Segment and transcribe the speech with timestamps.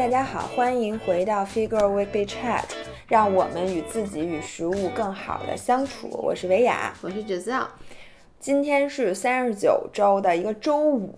[0.00, 2.62] 大家好，欢迎回到 Figure Weekly Chat，
[3.06, 6.08] 让我们与自己与食物更好的相处。
[6.10, 7.66] 我是维雅，我是 Giselle。
[8.38, 11.10] 今天是三十九周的一个周五，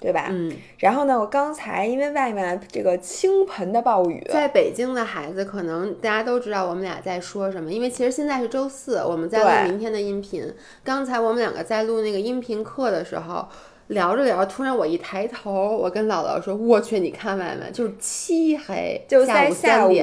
[0.00, 0.28] 对吧？
[0.30, 0.56] 嗯。
[0.78, 10.50] 然后呢，我刚才因为外面这个倾盆的暴雨，在北京的孩子可能大家都知道我们俩在说什么，因为其实现在是周四，我们在录明天的音频。
[10.82, 13.46] 刚才我们两个在录那个音频课的时候。
[13.88, 19.94] 聊着聊着，突然我一抬头，我跟姥姥说：“我去，你看外面就是漆黑，就在下午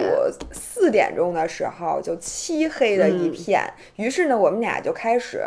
[0.52, 3.62] 四点钟的时候，就漆黑的一片。
[3.98, 5.44] 于是呢，我们俩就开始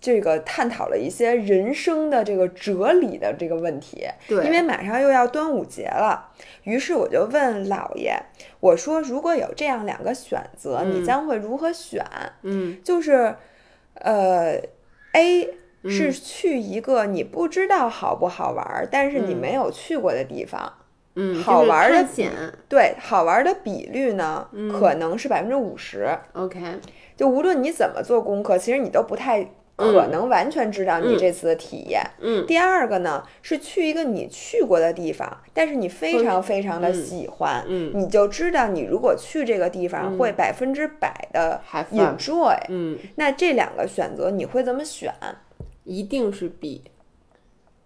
[0.00, 4.06] 这个探讨了一些人生的这个哲理的这个问题。
[4.28, 6.30] 对，因为马上又要端午节了，
[6.64, 8.14] 于是我就问姥爷
[8.60, 12.04] ：“我说，如果有这样两个选择，你将会如何选？”
[12.42, 13.34] 嗯，就是
[13.94, 14.60] 呃
[15.12, 15.54] ，A。
[15.84, 20.72] 是去一个你不知道好不好玩，但是你没有去过的地方。
[21.20, 22.30] 嗯，好玩的险。
[22.68, 26.08] 对，好玩的比率呢，可能是百分之五十。
[26.32, 26.60] OK，
[27.16, 29.42] 就无论你怎么做功课，其实你都不太
[29.74, 32.02] 可能完全知道你这次的体验。
[32.20, 32.46] 嗯。
[32.46, 41.60] 第二个呢，是去一个你去过的地方，但是你非常非常的喜欢，嗯，你就知道你如果去这个地方会百分之百的
[41.92, 42.56] enjoy。
[42.68, 42.96] 嗯。
[43.16, 45.12] 那这两个选择你会怎么选？
[45.88, 46.82] 一定是 B，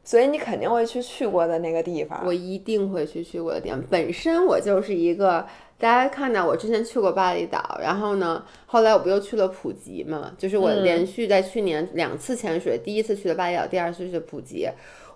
[0.03, 2.21] 所以你肯定会去去过的那个地方。
[2.27, 3.81] 我一定会去去过的地方。
[3.89, 5.47] 本身我就是一个，
[5.79, 10.33] 大家看到我之前去过巴厘岛，然后呢，后来我不又去了普吉嘛？
[10.37, 14.69] 就是我连续在去年两次潜水，第一次去了巴厘岛，第二次去普吉，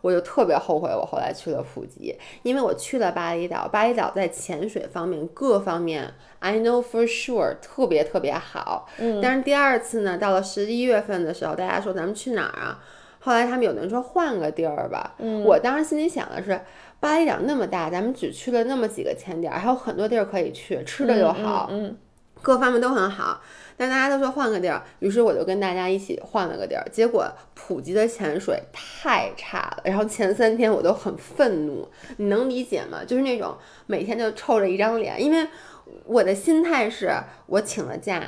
[0.07, 8.89] 我就特别后悔我后来去了普吉，因为我去了巴厘岛，巴厘岛在潜水方面各方面，I know for sure 特别特别好。
[8.99, 12.79] 嗯，但是第二次呢，到了十一月份的时候，大家说咱们去哪儿啊？
[13.19, 15.15] 后来他们有的人说换个地儿吧。
[15.19, 16.61] 嗯，我当时心里想的是，
[17.01, 21.97] 巴厘岛那么大，咱们只去了那么几个潜点，还有很多地儿可以去，吃的又好，嗯，
[22.41, 23.41] 各方面都很好。
[23.77, 26.85] 但大家都说换个地儿，于是我就跟大家一起换了个地儿。
[26.91, 33.05] 结果普吉的潜水太差了，然后前三天我都很愤怒，你能理解吗？
[33.07, 33.57] 就是那种
[33.87, 35.47] 每天就臭着一张脸，因为
[36.05, 37.13] 我的心态是
[37.47, 38.23] 我请了假，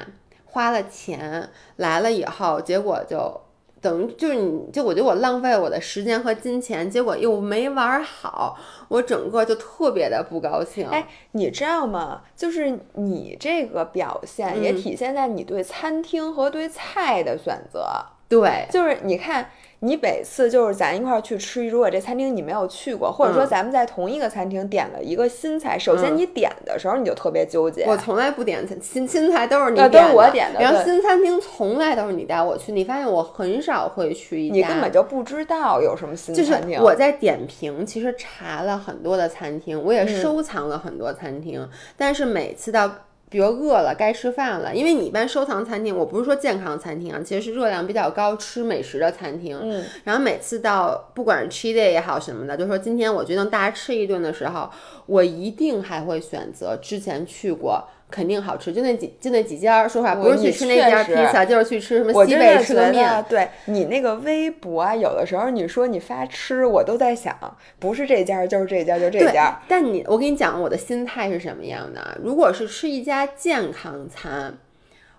[0.44, 3.47] 花了钱来了以后，结果就。
[3.80, 8.58] 等于就是你就我觉得我浪费了我的时间和金钱，结果又没玩好，
[8.88, 10.86] 我整个就特别的不高兴。
[10.88, 12.22] 哎，你知道吗？
[12.36, 17.86] 就是你这个表现也体现在你对餐厅和对菜的选择。
[18.28, 19.50] 对，就是你看。
[19.80, 27.84] 你每次就是咱一块儿去吃，如果这餐厅你没有去过，或者说咱们在同一个餐厅点了一个新菜，首先你点的时候你就特别纠结。
[27.84, 30.60] 我从来不点新新菜，都是你点的，都是我点的。
[30.60, 36.80] 然后新餐厅从来都是你带我去，你发现我很少会去一家，你根本就不知道有什么新餐厅。
[36.80, 42.90] 我在点评，其实查了很多的餐厅，我也收藏了很多餐厅，但是每次到。
[43.30, 49.58] 比如饿了该吃饭了，因为你一般收藏餐厅，我不是说健康餐厅啊，其实是热量比较高吃美食的餐厅。
[49.62, 54.70] 嗯，然后每次到不管是 cheat day 也好什么的，就说今天我决定大家吃一顿的时候，
[55.06, 57.86] 我一定还会选择之前去过。
[58.10, 63.24] 肯定好吃，就那几就那几家，说实话不是去吃那家披萨，就是去吃什么西北吃个面。
[63.28, 67.36] 对你那个微博啊，有的时候你说你发吃，我都在想，
[67.78, 69.60] 不是这家就是这家就这家。
[69.68, 72.18] 但你我跟你讲，我的心态是什么样的？
[72.22, 74.54] 如果是吃一家健康餐，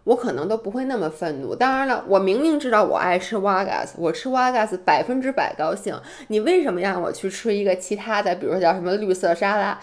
[0.06, 1.54] 我可能都不会那么愤怒。
[1.54, 5.94] 当然了，我明明知道我爱吃 Wagas，我吃 Wagas 百分之百高兴。
[6.30, 9.80] 你为什么让我去吃一个其他的，比如说叫什么绿色沙拉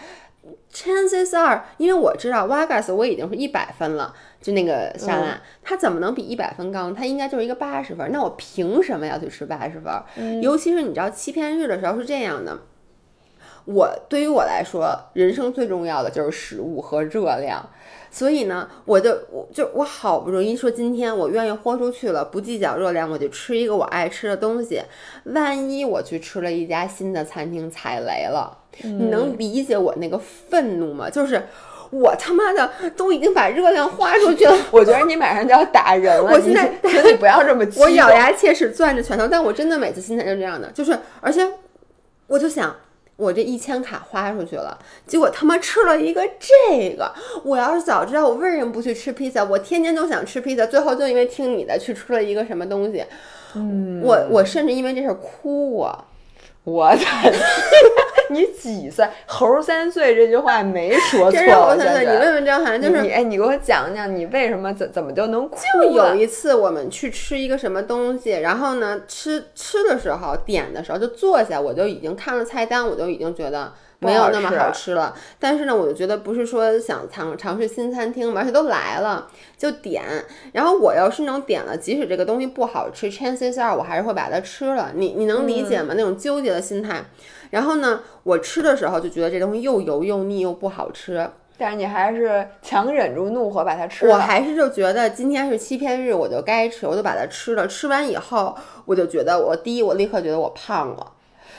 [0.77, 6.93] ？Chances are，因为我知道 Wagas 我已经是一百分了，就那个沙拉，它怎么能比一百分高？
[6.93, 8.13] 它应该就是一个八十分。
[8.13, 10.43] 那我凭什么要去吃八十分？
[10.43, 12.59] 尤其是你知道欺骗日的时候是这样的，
[13.67, 17.69] 我对于我来说，人生最重要的就是食物和热量。
[18.09, 24.81] 所以呢，我就我就我好不容易说今天我愿意豁出去了，不计较热量，我就吃一个我爱吃的东西。
[25.25, 31.11] 万一我去吃了一家新的餐厅踩雷了，你能理解我那个愤怒吗？
[31.11, 31.43] 就是
[31.91, 36.33] 我他妈的都已经把热量花出去了， 我觉得你马上就要打人了。
[36.33, 41.47] 我现在请你不要这么，我咬牙切齿攥着拳头，但我真的每次心态就这样的，就是而且
[42.29, 42.75] 我就想。
[43.17, 47.13] 我这一千卡花出去了，结果他妈吃了一个这个。
[47.45, 49.43] 我要是早知道，我为什么不去吃披萨？
[49.45, 53.05] 我天天都想吃披萨，最后就因为听你的去吃了一个什么东西。
[53.55, 56.05] 嗯，我我甚至因为这事哭啊。
[56.67, 57.33] 我的天！
[58.29, 59.09] 你几岁？
[59.25, 61.41] 猴三岁这句话没说错。
[61.55, 65.57] 猴三岁，你问问张涵，就是你哎，你给我讲讲，你为什么怎怎么就能哭？
[65.81, 75.15] 就有一次我们去吃一个什么东西，然后呢，吃吃的时候点的时候就坐下，我就已经看了菜单，我就已经觉得没有那么好好吃了。
[75.39, 79.27] 但是呢，我就觉得不是说想尝尝试新餐厅嘛，而且都来了
[79.57, 80.03] 就点。
[80.53, 84.93] 然后我要是能点了，即使这个东西不好吃，chances are 我还是会把它吃了。
[84.95, 85.95] 你你能理解吗？
[85.97, 87.03] 那种纠结的心态。
[87.51, 91.29] 然后呢，我吃的时候就觉得这东西又油又腻又不好吃。
[91.59, 94.15] 但是你还是强忍住怒火把它吃了。
[94.15, 97.67] 我还是就觉得今天是欺骗日，我就该吃，我就把它吃了。
[97.67, 98.55] 吃完以后，
[98.85, 101.13] 我就觉得我第一，我立刻觉得我胖了。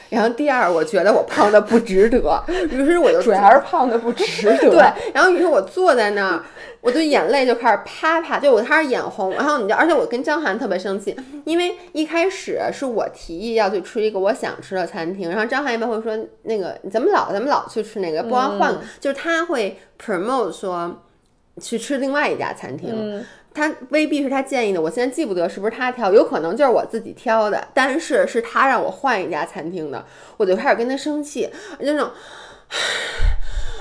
[0.10, 4.70] 然后第二，我觉得我胖的不值得，于是我就主要是胖的不值 得。
[4.72, 6.44] 对，然后于是我坐在那儿，
[6.82, 9.32] 我就眼泪就开始啪啪，就我开始眼红。
[9.32, 11.16] 然后你知道，而且我跟张涵特别生气，
[11.46, 21.02] 因为一开始是我提议要去吃一个我想吃的餐厅，然后张涵一般会说那个你怎么老咱们老去吃那个，不然换个，就是他会 promote 说
[21.60, 23.24] 去吃另外一家餐厅。
[23.54, 30.06] 他未必是他建议的，我现在记不得是不是他挑，有可能就是我自己挑的，但是是他让我换一家餐厅的，
[30.38, 31.50] 我就开始跟他生气，
[31.80, 32.12] 就那种。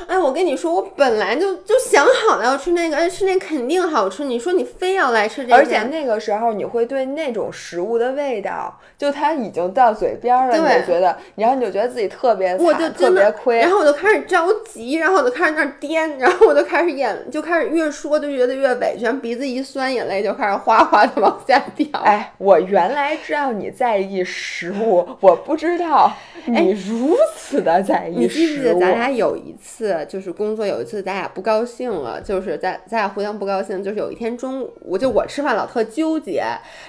[0.06, 4.24] 哎，我跟你说，我本来就就想好了要吃那个，哎，吃那肯定好吃。
[4.24, 21.88] 你说你非要来吃这个，而且那个时候你会对那种食物的味道，就它已经到嘴边了，你就觉得，然后你就觉得自己特别我就特别亏，然后我就开始着急，然后我就开始那颠，然后我就开始眼就开始越说就觉得越委屈，鼻子一酸，眼泪就开始哗哗的往下掉。
[22.04, 26.12] 哎，我原来知道你在意食物，我不知道
[26.44, 28.42] 你如此的在意食物。
[28.42, 29.95] 你记不记得咱俩有一次？
[30.04, 33.82] 就是工作有一次，咱俩不高兴了，就是咱咱俩互相不高兴。
[33.82, 36.44] 就是有一天中午，我就我吃饭老特纠结，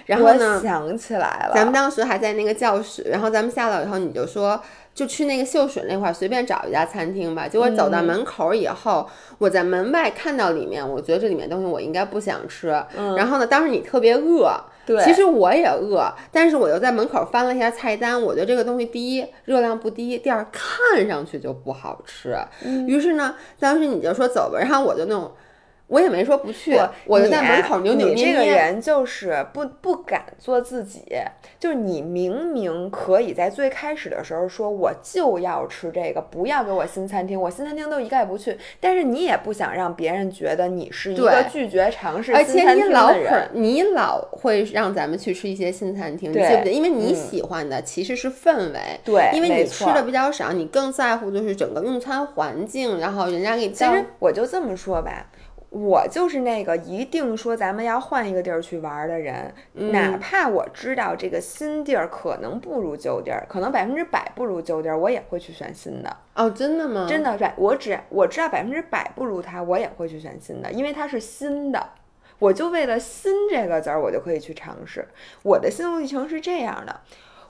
[0.06, 4.62] 然后呢，想起来了，咱们当时还在那个教室，然后咱们下楼以后，你就说
[4.94, 7.48] 就去那个秀水那块儿随便找一家餐厅吧。
[7.48, 9.08] 结果走到门口以后，
[9.38, 12.70] 我在门外看到里面，我觉得这里面东西我应该不想吃。
[13.16, 14.52] 然后呢，当时你特别饿。
[14.88, 22.36] 对，其实我也饿，但是我又在门口翻了一下菜单，我觉得这个东西第一热量不低，第二看上去就不好吃。
[22.88, 25.32] 于是呢，当时你就说走吧，然后我就那种。
[25.88, 28.26] 我也没说不去，我就在门口扭扭捏捏。
[28.26, 31.04] 你这个人就是不不敢做自己，
[31.58, 38.58] 就是你明明可以在最开始的时候说我就要吃这个，不要给我新餐厅，我新餐厅都一概不去。
[38.82, 43.50] 但是你也不想让别人觉得你是一个拒绝尝试新餐厅的人。
[43.54, 46.72] 你老会让咱们去吃一些新餐厅，你记不记？
[46.72, 53.72] 因为你喜欢的其实是氛围，对，因为你吃的比较少，你更在乎就是整个用餐环境，然后人家给你。
[53.72, 55.28] 其实我就这么说吧。
[55.78, 66.18] 我就是那个一定说咱们要换一个地儿去玩的人，哪怕我知道这个新地儿可能不如旧地儿，可能百分之百不如旧地儿，我也会去选新的。
[66.34, 67.06] 哦，真的吗？
[67.08, 71.90] 真的，对，我只我知道百分之百不如它，我也会去选新的，因为它是新的。
[72.40, 75.08] 我就为了“新”这个字儿，我就可以去尝试。
[75.44, 77.02] 我的心路历程是这样的，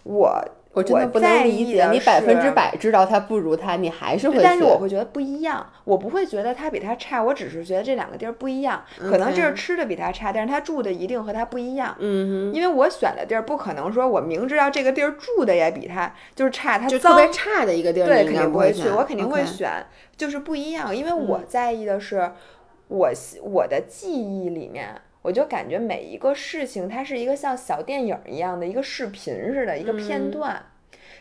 [0.04, 0.44] 我。
[0.78, 4.40] 我真的不能理解，你百分之百知道他不如他，你还是会。
[4.42, 8.84] 但是我会觉得不一样，我不会觉得他比他差，我只是觉得这两个地儿不一样。
[8.98, 11.96] 可能这儿吃的比他差，但是他住的一定和他不一样。
[12.00, 19.86] 嗯因为我选的地儿不可能说我明知道这个地儿住的也比他就是差，它就特别差的一个地儿，对，肯定不会去，我肯定会选，
[20.16, 20.96] 就是不一样。
[20.96, 22.32] 因为我在意的是，
[22.88, 23.10] 我
[23.42, 25.02] 我的记忆里面。
[25.28, 30.64] 我就感觉每一个事情，它是一个像小电影一样的一个视频似的，一个片段。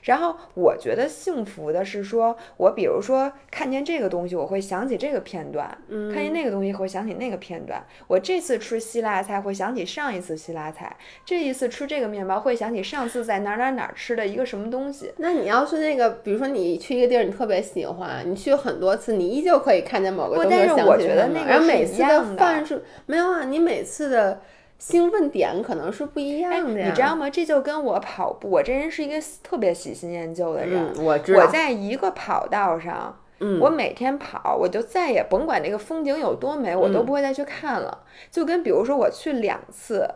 [0.07, 5.67] 然后我觉得幸福的是说，我比如说看见这个东西，我会想起这个片段；
[6.13, 7.85] 看见那个东西会想起那个片段。
[8.07, 15.13] 我这次吃希腊菜会想起上一次希腊菜，这一次吃这个面包会想起上次在哪哪哪吃的一个什么东西。
[15.19, 24.41] 那你要是那个，比如说你去一个地儿，你特别喜欢，你去很多次，你依旧可以看见某个东西但是我觉得那个然后每次的饭是没有啊，你每次的。
[24.79, 27.31] 兴奋点可能是不一样的呀，你知道吗？
[27.31, 30.93] 这就跟我跑步，我这人是一个特别喜新厌旧的人。
[31.03, 31.41] 我知道。
[31.41, 33.19] 我在一个跑道上，
[33.61, 38.05] 我每天跑，我就再也甭管那个风景有多美，我都不会再去看了。
[38.31, 40.07] 就跟比如说我去两次，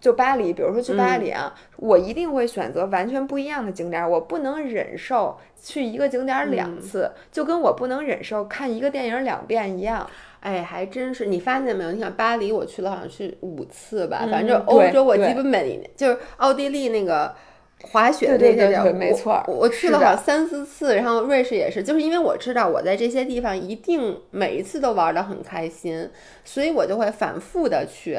[0.00, 4.10] 就巴黎，比如说去巴黎啊，我一定会选择完全不一样的景点。
[4.10, 10.08] 我不能忍受去一个景点两次，就跟我不能忍受看一个电影两遍一样。
[10.42, 11.92] 哎，还真是，你发现没有？
[11.92, 17.32] 你想巴黎，我去了好像是五次吧，反正欧洲我基本每就是奥地利那个
[17.80, 20.96] 滑雪那些地儿，没错，我去了好像三四次。
[20.96, 26.10] 然后瑞士也是，就是因为我知道我在这些地方一定每一次都玩的很开心，
[26.44, 28.18] 所以我就会反复的去。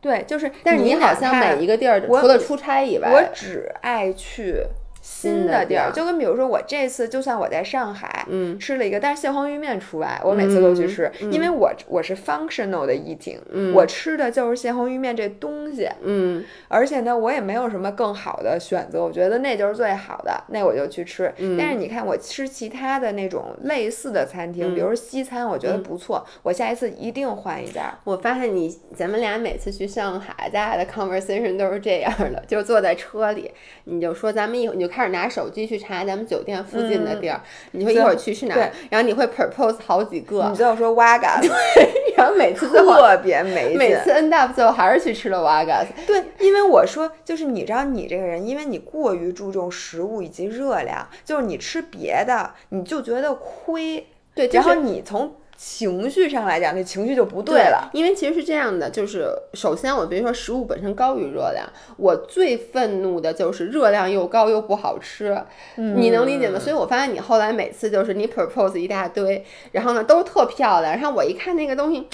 [0.00, 4.62] 对，就是，但是你好像每一个地儿，除了出差以外，我只爱去。
[5.04, 8.58] 新的地儿，就跟比如说我这次，就算我在上海，嗯。
[8.58, 13.36] 吃了一个，但是蟹黄鱼面除外，我每次都去吃，因为我我是 functional 的 eating，、
[13.74, 16.42] 我吃的就是蟹黄鱼面这东西，嗯。
[16.68, 21.30] 而且呢，我也没有什么更好的选择，我觉得那就是最好的，那我就去吃。
[21.36, 21.58] 嗯。
[21.58, 27.92] 但是你看，我吃其他的那种类似的餐厅，比如说西餐，我觉嗯得不错，我下一次一定换一家。
[28.04, 33.50] 我发现你咱们俩每次去上海，咱俩的 conversation 都是这样的，就是坐在车里，
[33.84, 37.40] 你就说咱们一会儿你就开始拿手机去查咱们酒店附近的地儿，
[37.72, 41.40] 你说一会儿去是哪儿对，然后你会 propose 好几个你，就说哇嘎，
[42.16, 43.78] 然后每次最后特别没劲。
[43.78, 54.06] 每次 end up 最后还是去吃了 Wagas，对，因为我说，就是你知道，你这个人，因为你过于注重食物以及热量，就是你吃别的，你就觉得亏。
[54.34, 57.90] 对，就是然后你从情绪上来讲，那情绪就不对了。
[57.92, 61.64] 因为其实是这样的，就是首先我比如说食物本身高于热量，
[61.96, 65.36] 我最愤怒的就是热量又高又不好吃，
[65.76, 66.58] 你能理解吗？
[66.58, 72.08] 所以我发现你后来每次就是你 propose 一大堆，然后呢都特漂亮，然后我一看那个东西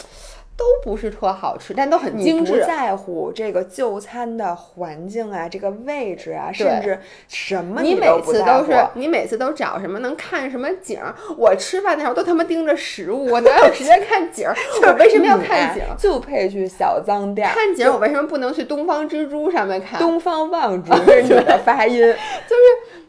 [0.61, 2.63] 都不是特好吃，但都很你不精致。
[2.67, 11.15] 在乎这个就餐的环境啊，这个位置啊，甚至什么你每次都是你每次都找什么能看什么景儿？
[11.39, 14.55] 我吃饭的时候都他妈盯着食物，我哪有时间看景儿？
[14.87, 15.97] 我为什么要看景儿？
[15.97, 17.55] 就配去小脏店儿。
[17.55, 19.99] 看景儿，我为什么不能去东方之珠上面看？
[19.99, 21.99] 东方望珠这是你的发音，
[22.47, 23.01] 就是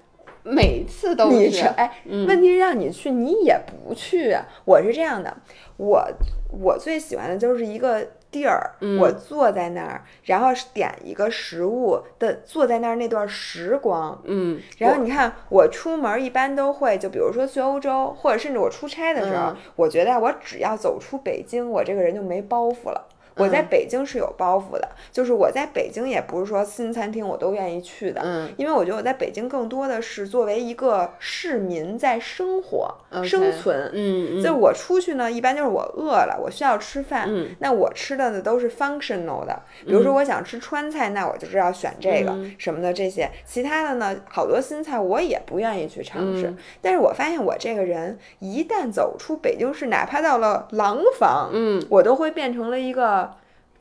[0.43, 4.31] 每次都是你是哎，问题是让你去，你也不去。
[4.31, 5.35] 啊我是这样的，
[5.77, 6.07] 我
[6.51, 14.21] 我最喜欢的就是一个地儿，我坐在那儿，然后点一个食物的，坐在那儿那段时光。
[14.25, 23.07] 嗯，然后你看，我出门一般都会，就比如说去欧洲，或者甚至我出差的时候，嗯我觉得我只要走出北京，我这个人就没包袱了。
[23.35, 33.89] 我在北京是有包袱的，就是我在北京也不是说新餐厅我都愿意去的，嗯因为我觉得我在北京更多的是作为一个市民在生活、生存。
[33.93, 34.41] 嗯嗯。
[34.41, 42.53] 就是我出去呢，一般就是我饿了，我需要吃饭，嗯那我吃的呢都是 functional 的，比如说我想吃川菜，那我就知道选这个、嗯。
[42.57, 46.47] 什么的这些，其他的呢，好多新菜我也不愿意去尝试。
[46.47, 46.57] 嗯。
[46.81, 51.81] 但是我发现我这个人一旦走出北京市，哪怕到了廊坊，嗯。
[51.89, 53.30] 我都会变成了一个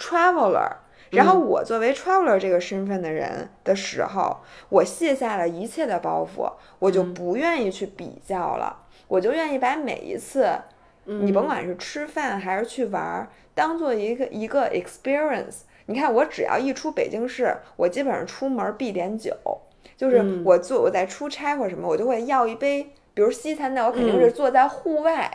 [0.01, 0.69] traveler。
[1.11, 4.39] 然后我作为 traveler 这个身份的人的时候，
[4.69, 8.77] 我卸下了一切的包袱，我就不愿意去比较了，
[9.09, 10.49] 我就愿意把每一次，
[11.05, 15.63] 你甭管是吃饭还是去玩儿，当做一个一个 experience。
[15.87, 19.35] 你看，我只要一出北京市，我基本上出门必点酒，
[19.97, 25.29] 就是我做我在出差或什么，我就会要一杯，比如西餐，那我肯定是坐在户外，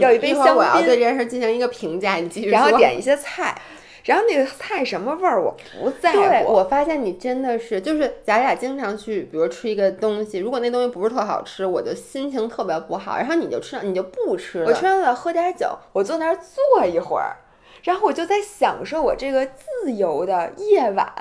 [0.00, 3.54] 要一杯香槟我要对这，件事进行一个评价，你继续说然后点一些菜，
[4.04, 6.52] 然后那个菜什么味儿我不在对，乎。
[6.52, 14.66] 我发现你真的是，就是咱俩经常去，比如吃一个东西，如果那东西不是特好吃，我就心情特别不好，然后你就吃，你就不吃了。
[14.66, 17.36] 我吃完了喝点酒，我坐那儿坐一会儿，
[17.82, 21.12] 然后我就在享受我这个自由的夜晚。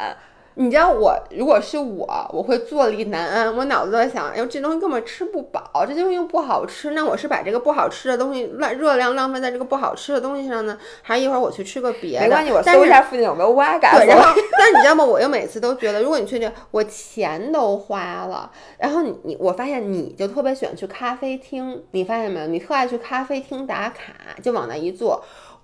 [0.61, 12.25] 你知道我如果是我，我会坐立难安，我脑子在想，哎呦，这东西根本吃不饱，这东西又不好吃，那我是把这个不好吃的东西浪热量浪费在这个不好吃的东西上呢，还是一会儿我去吃个别的？
[12.25, 13.97] 没关系，我搜一下附近有没有哇嘎。
[13.97, 15.05] 对，然后， 但你知道吗？
[15.05, 22.47] 我又每次都觉得，如果你确定我钱都花了，然后你你，我发现你就特别喜欢去咖啡厅，你发现没有？
[22.47, 24.13] 你特爱去咖啡厅打卡，
[24.43, 25.23] 就往那一坐。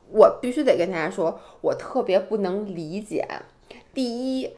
[0.10, 3.28] 我必须得跟大家说，我特别不能理解。
[3.94, 4.04] 第
[4.40, 4.50] 一，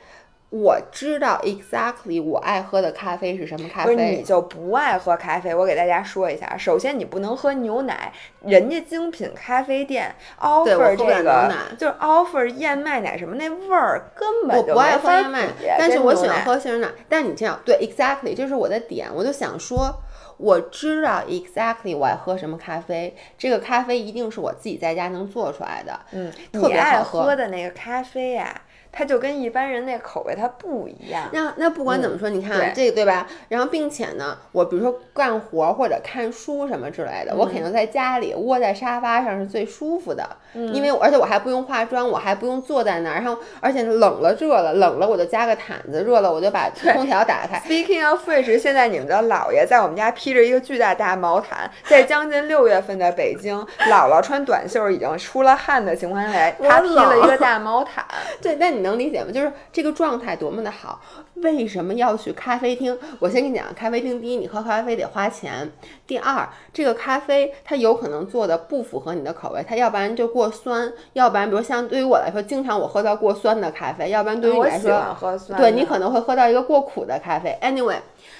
[0.50, 5.54] 我知道 exactly 我爱喝的咖啡是什么咖不是你，就不爱喝咖啡？
[5.54, 8.14] 我给大家说一下，首先你不能喝牛奶，
[8.44, 16.88] 人家精品咖啡店 offer 这个奶就是 offer 燕麦奶什么那味儿根本我不爱喝燕麦比，但是我喜欢喝杏仁奶。
[17.10, 19.10] 但你这样对，exactly，这是我的点。
[19.14, 19.94] 我就想说，
[20.38, 26.00] 我知道 exactly 我爱喝什么咖啡，这个咖啡一定是我自己在家能做出来的。
[26.12, 28.62] 嗯，特别好喝喝的那个咖啡呀、
[28.98, 31.30] 它就跟一般人那口味它不一样。
[31.32, 33.28] 那那不管怎么说，你看这个对吧？
[33.48, 47.60] 然后并且呢，我比如说干活或者看书什么之类的，我肯定在家里窝在沙发上是最舒服的，因为而且我还不用化妆，我还不用坐在那儿，然后而且冷了热了，冷了我就加个毯子，热了我就把 空调打开。
[47.68, 53.56] Speaking of which，现在你们的姥爷在我们家披着一个巨大大毛毯，在将近六月份的北京，
[53.92, 58.04] 姥姥穿短袖已经出了汗的情况下，他披了一个大毛毯。
[58.42, 59.32] 对，那你能理解吗？
[59.32, 61.02] 就是这个状态多么的好，
[61.36, 62.98] 为什么要去咖啡厅？
[63.20, 65.68] 我先跟你讲，咖啡厅第一，你喝咖啡得花钱；
[66.08, 77.58] 第二，这个咖啡它有可能做的不符合你的口味，它要不然就过酸，要不然比如像对于我来说，经常我喝到过酸的咖啡，要不然对于你我来说，欢喝酸，对你可能会喝到一个过苦的咖啡。
[77.62, 77.98] Anyway，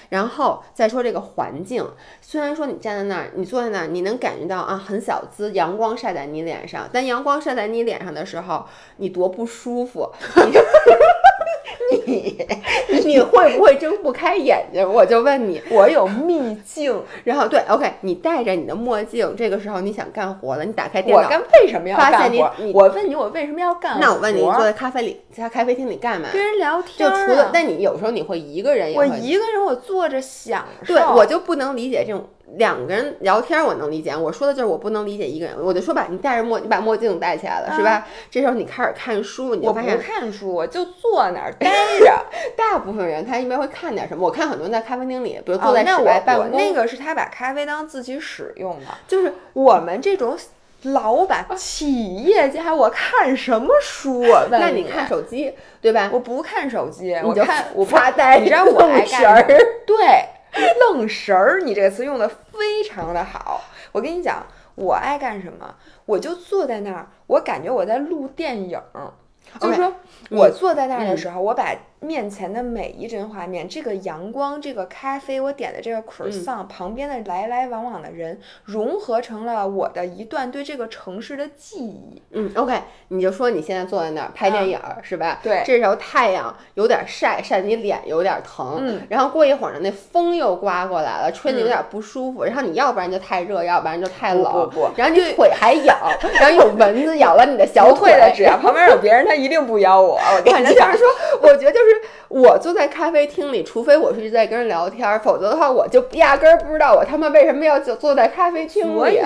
[0.08, 1.86] 然后再说这个环境，
[2.22, 8.64] 虽然说你站在那儿，你坐在那儿，你能感觉到啊很小资，阳光晒在你脸上，但阳光晒在你脸上的时候，
[8.96, 10.10] 你多不舒服。
[12.06, 12.46] 你
[13.04, 14.86] 你会不会睁不开眼睛？
[14.86, 17.02] 我就问你，我有秘境。
[17.24, 22.28] 然后对，OK，你戴着你的墨镜，这个时候你想干活了，你打开电脑，我干为什么要发干活？
[22.28, 24.00] 现你你我问你，我为什么要干活？
[24.00, 26.28] 那我问你，你坐在咖啡里，在咖啡厅里干嘛？
[26.32, 30.94] 跟人聊天就除了，但你有时候你会一个人也我，一个人，我坐着享受。
[30.94, 32.24] 对我就不能理解这种
[32.56, 34.16] 两个人聊天，我能理解。
[34.16, 38.06] 我说的就是我不能理解一个人，我就说吧，你戴着墨，你把墨镜戴起来了，是吧？
[38.30, 42.24] 这时候你开始看书，你啊我不就发现看书，我就坐那儿待着。
[42.56, 44.24] 大部分人他一般会看点什么。
[44.24, 48.86] 我看很多人在咖啡厅里，比如坐哦，在室外办公，我那个是他把咖啡当自己使用的。
[49.06, 50.36] 就是我们这种
[50.84, 54.24] 老板、企业家，我看什么书？
[54.50, 56.08] 那你看手机，对吧？
[56.12, 59.70] 我不看手机，我看我不发呆，你知道我爱愣神儿干什么？
[59.84, 60.24] 对，
[60.92, 63.62] 愣神儿，你这个词用的非常的好。
[63.92, 65.74] 我跟你讲，我爱干什么？
[66.06, 69.12] 我就坐在那儿，我感觉我在录电影儿。
[69.58, 69.94] 就是说，
[70.30, 82.22] 我坐在那儿的嗯时候，我把面前的每一帧画面，这个阳光，这个咖啡，我点的这个嗯 croissant，、旁边的来来往往的人，融合成了我的一段对这个城市的记忆。
[82.32, 82.74] 嗯，OK，
[83.08, 85.40] 你就说你现在坐在那儿拍电影儿、是吧？
[85.42, 88.78] 嗯对这时候太阳有点晒，晒你脸有点疼。
[88.80, 89.02] 嗯。
[89.08, 92.44] 然后过一会儿呢，那风又刮过来了，吹的有点不舒服。
[92.44, 94.52] 然后你要不然就太热，要不然就太冷。
[94.52, 95.96] 不不不 然后你腿还痒，
[96.40, 97.98] 然后有蚊子咬了你的小腿。
[97.98, 100.14] 不会的，只要旁边有别人，他一定不咬我。
[100.16, 101.08] 我跟反你讲正就是说，
[101.42, 101.87] 我觉得就是
[102.28, 109.20] 我坐在咖啡厅里，除非我是在跟人聊天儿，否则的话，我就压根儿不知道我他妈为什么要就坐在咖啡厅所以。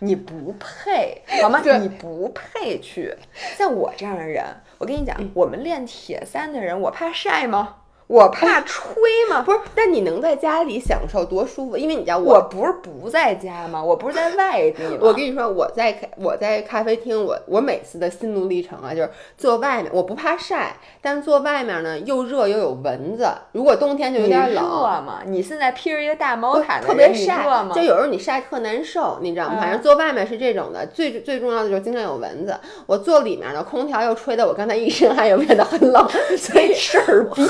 [0.00, 1.60] 你不配，好吗？
[1.80, 3.14] 你不配去。
[3.56, 4.44] 像我这样的人，
[4.78, 7.76] 我跟你讲，我们练铁三的人，我怕晒吗？
[8.10, 8.84] 我怕吹
[9.30, 9.40] 吗？
[9.42, 11.76] 不是，但你能在家里享受多舒服？
[11.76, 13.80] 因为你知道我不是不在家吗？
[13.80, 14.98] 我不是在外地吗？
[15.06, 23.28] 我跟你说，我在咖我在咖啡厅，我我每次的心路历程啊，就是坐外面，我不怕晒，但坐外面呢又热又有蚊子。
[23.52, 25.20] 如果冬天就有点冷热冷，吗？
[25.24, 27.70] 你现在披着一个大毛毯的特别晒热吗？
[27.72, 29.54] 就有时候你晒特难受，你知道吗？
[29.58, 32.58] 嗯反正坐外面是这种的，最最重要的就是经常有蚊子。
[32.86, 36.04] 我坐里面呢，空调又吹的我刚才一身汗，又变得很冷，
[36.36, 37.46] 所以事儿逼。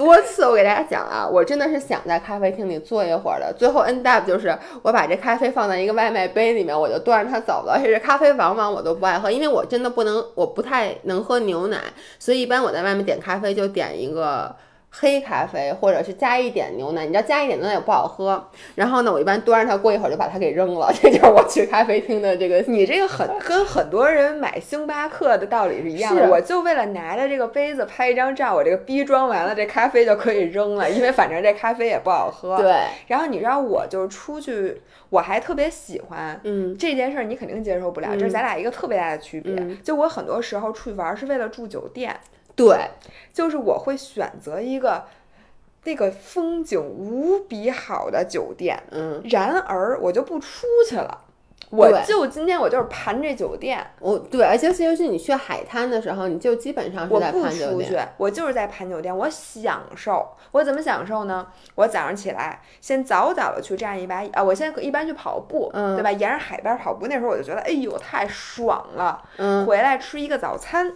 [0.00, 7.74] 多次我给大家讲啊，我真的是想在咖啡厅里坐一会儿的，最后 end up 就是我把这咖啡放在一个外卖杯里面，我就端着它走了。
[7.74, 11.76] 而且这咖啡往往我都不爱喝，因为我真的不能，我不太能喝牛奶，
[12.18, 14.56] 所以一般我在外面点咖啡就点一个。
[14.90, 18.44] 黑咖啡，或者是加一点牛奶，你知道加一点牛奶也不好喝。
[18.74, 20.92] 然后呢，我一般端着它过一会儿就把它给扔了。
[21.00, 32.56] 这就是我去咖啡厅的这个你这个很跟很多人买星巴克的道理是一样的，是我就为了拿着这个杯子拍一张照，我这个逼装完了，这咖啡就可以扔了，因为反正这咖啡也不好喝。
[32.58, 32.74] 对，
[33.06, 36.40] 然后你知道我就是出去，我还特别喜欢。
[36.42, 39.54] 嗯这件事儿你肯定接受不了，这是咱俩一个特别大的区别。
[39.54, 42.14] 嗯就我很多时候出去玩儿是为了住酒店，
[42.64, 42.90] 对，
[43.32, 45.04] 就是我会选择一个
[45.84, 51.24] 那个风景无比好的酒店，嗯，然而我就不出去了，
[51.70, 57.78] 我就今天我就是盘这酒店，我对，而且尤其你去海滩的时候，你就基本上是在盘酒店。
[57.78, 60.36] 出去，我就是在盘酒店，我享受。
[60.52, 61.46] 我怎么享受呢？
[61.76, 66.10] 我早上起来先早早的去站一把啊，我现在一般去跑步，嗯对吧？
[66.10, 69.22] 沿着海边跑步，那时候我就觉得，哎呦，太爽了。
[69.36, 70.92] 嗯，回来吃一个早餐，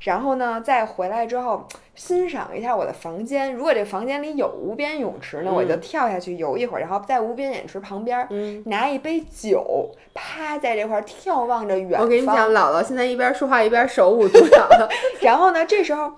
[0.00, 3.52] 然后呢，再回来之后欣赏一下我的房间。
[3.54, 8.26] 如果这房间里有无边泳池呢，我就嗯跳下去游一会儿，然后在无边泳池旁边。
[8.30, 12.02] 嗯，拿一杯酒，趴在这块儿眺望着远方。
[12.02, 14.88] 我跟你讲， 姥姥现在一边说话一边手舞足蹈的。
[15.20, 16.12] 然后呢，这时候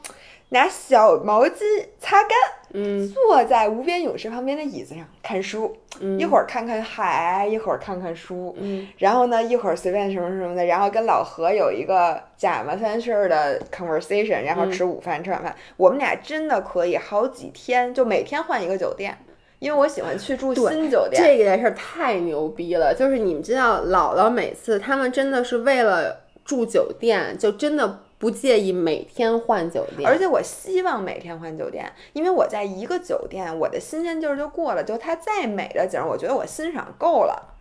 [0.51, 1.63] 拿小毛巾
[2.01, 2.31] 擦干，
[2.73, 3.09] 嗯。
[3.09, 6.19] 坐在无边泳池旁边的椅子上看书，嗯。
[6.19, 8.87] 一会儿看看海，一会儿看看书，嗯。
[8.99, 19.17] 然后呢，一会儿随便什么什么的，然后跟老何有一个假模三式儿的 conversation，然后吃午饭，吃晚饭，我们俩真的可以好几天，就每天换一个酒店。
[19.61, 34.83] 因为我喜欢去住新酒店，这件事儿太牛逼了，就是你们知道，姥姥每次他们真的是为了住酒店，就真的不介意每天换酒店，而且我希望每天换酒店，因为我在一个酒店，我的新鲜劲儿就过了。
[34.83, 37.55] 就它再美的景儿，我觉得我欣赏够了。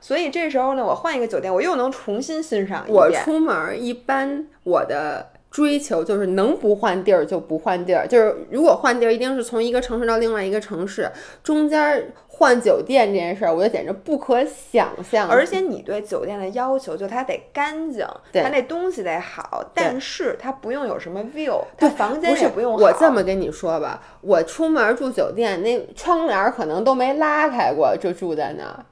[0.00, 3.10] 所以这时候呢，我换一个酒店，我又能重新欣赏一遍我。
[3.24, 11.10] 出门儿一般我的追求就是能不换地儿就不换地儿，就是如果换地儿，一定是从一个城市到另外一个城市，
[11.42, 15.28] 中间换酒店这件事儿，我觉得简直不可想象。
[15.28, 22.82] 而且你对酒店的要求，就它得干净，它那东西得好，但是它不用有什么 view，它房间也不用好。
[22.82, 28.84] 我这么跟你说吧，我出门住酒店，那窗帘儿可能都没拉开过，就住在那儿。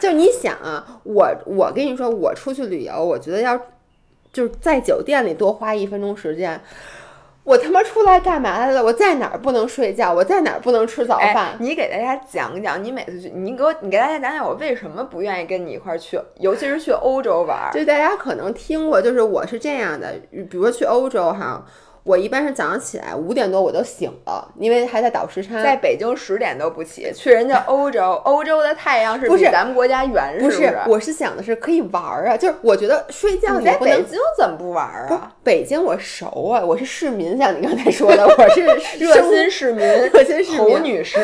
[0.00, 3.56] 就你想啊，我我跟你说，我出去旅游，我觉得要
[4.32, 6.60] 就是在酒店里多花一分钟时间。
[7.44, 8.84] 我他妈出来干嘛来了？
[8.84, 10.12] 我在哪儿不能睡觉？
[10.12, 17.72] 我在哪儿不能吃早哎饭？，你给大家讲讲，你每次去，你给我，你给大家讲讲，我为什么不愿意跟你一块儿去，尤其是去欧洲玩儿。
[17.72, 21.64] 就大家可能听过，就是我是这样的，比如说去欧洲哈，
[22.04, 25.62] 我一般是早上起来五点多我就醒了，因为还在倒时差。
[25.62, 35.32] 在北京十点都不起，去人家欧洲，欧洲的太阳是不是比咱们国家圆，不是我是想的是可以玩儿啊，就是我觉得睡觉你在北京怎么不玩儿不啊？
[35.44, 38.60] 北京我熟啊，我是市民，像你刚才说的， 我是
[38.98, 41.18] 热心市民， 热心市民侯女士，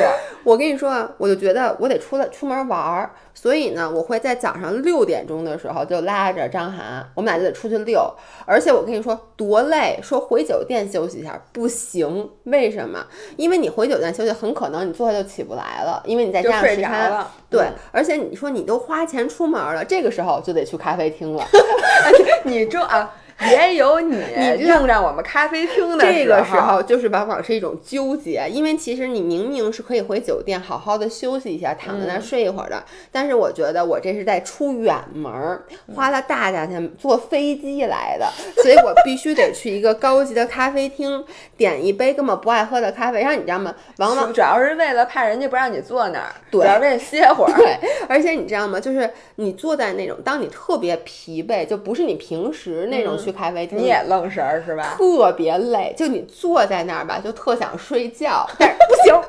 [0.44, 3.10] 我跟你说啊，我就觉得我得出来出门玩儿，
[3.40, 8.12] 所以呢，我会在早上六点钟的时候就拉着张涵，我们俩就得出去遛。
[8.44, 13.06] 而且我跟你说多累，说回酒店休息一下不行，为什么？
[13.36, 17.08] 因为你回酒店休息，很可能你坐下就起不来了，因为你在家睡加上时差。
[17.08, 17.32] 着了。
[17.48, 21.46] 对嗯，而且你说你都花钱出门了，这个时候就得去咖啡厅了。
[22.42, 23.14] 你这啊，
[23.50, 35.62] 也有你你用上我们咖啡厅的这个时候，候就是往往是一种纠结，因为其实你明明是可以回酒店好好的休息一下，躺在那儿睡一会儿的，但是我觉得我这是在出远门儿，
[35.94, 38.26] 花了大价钱坐飞机来的，
[38.62, 41.24] 所以我必须得去一个高级的咖啡厅，
[41.56, 43.74] 点一杯根本不爱喝的咖啡，然后你知道吗？
[43.98, 47.52] 往往主要是为了怕人家不让你坐那儿，对主要为了歇会儿。
[47.56, 48.80] 对，而且你知道吗？
[48.80, 54.94] 就是你坐在那种，当你特别疲惫，就不是你平时那种去咖啡厅，你也愣神儿是吧？
[54.96, 59.22] 特别累，就你坐在那儿吧，就特想睡觉， 但是不行，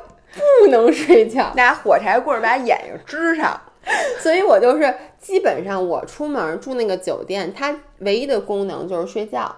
[0.62, 1.52] 不能睡觉。
[1.56, 3.60] 拿火柴棍儿把眼睛支上，
[4.20, 9.54] 所以我就是基本上我出门住那个酒店，它唯一的功能就是睡觉。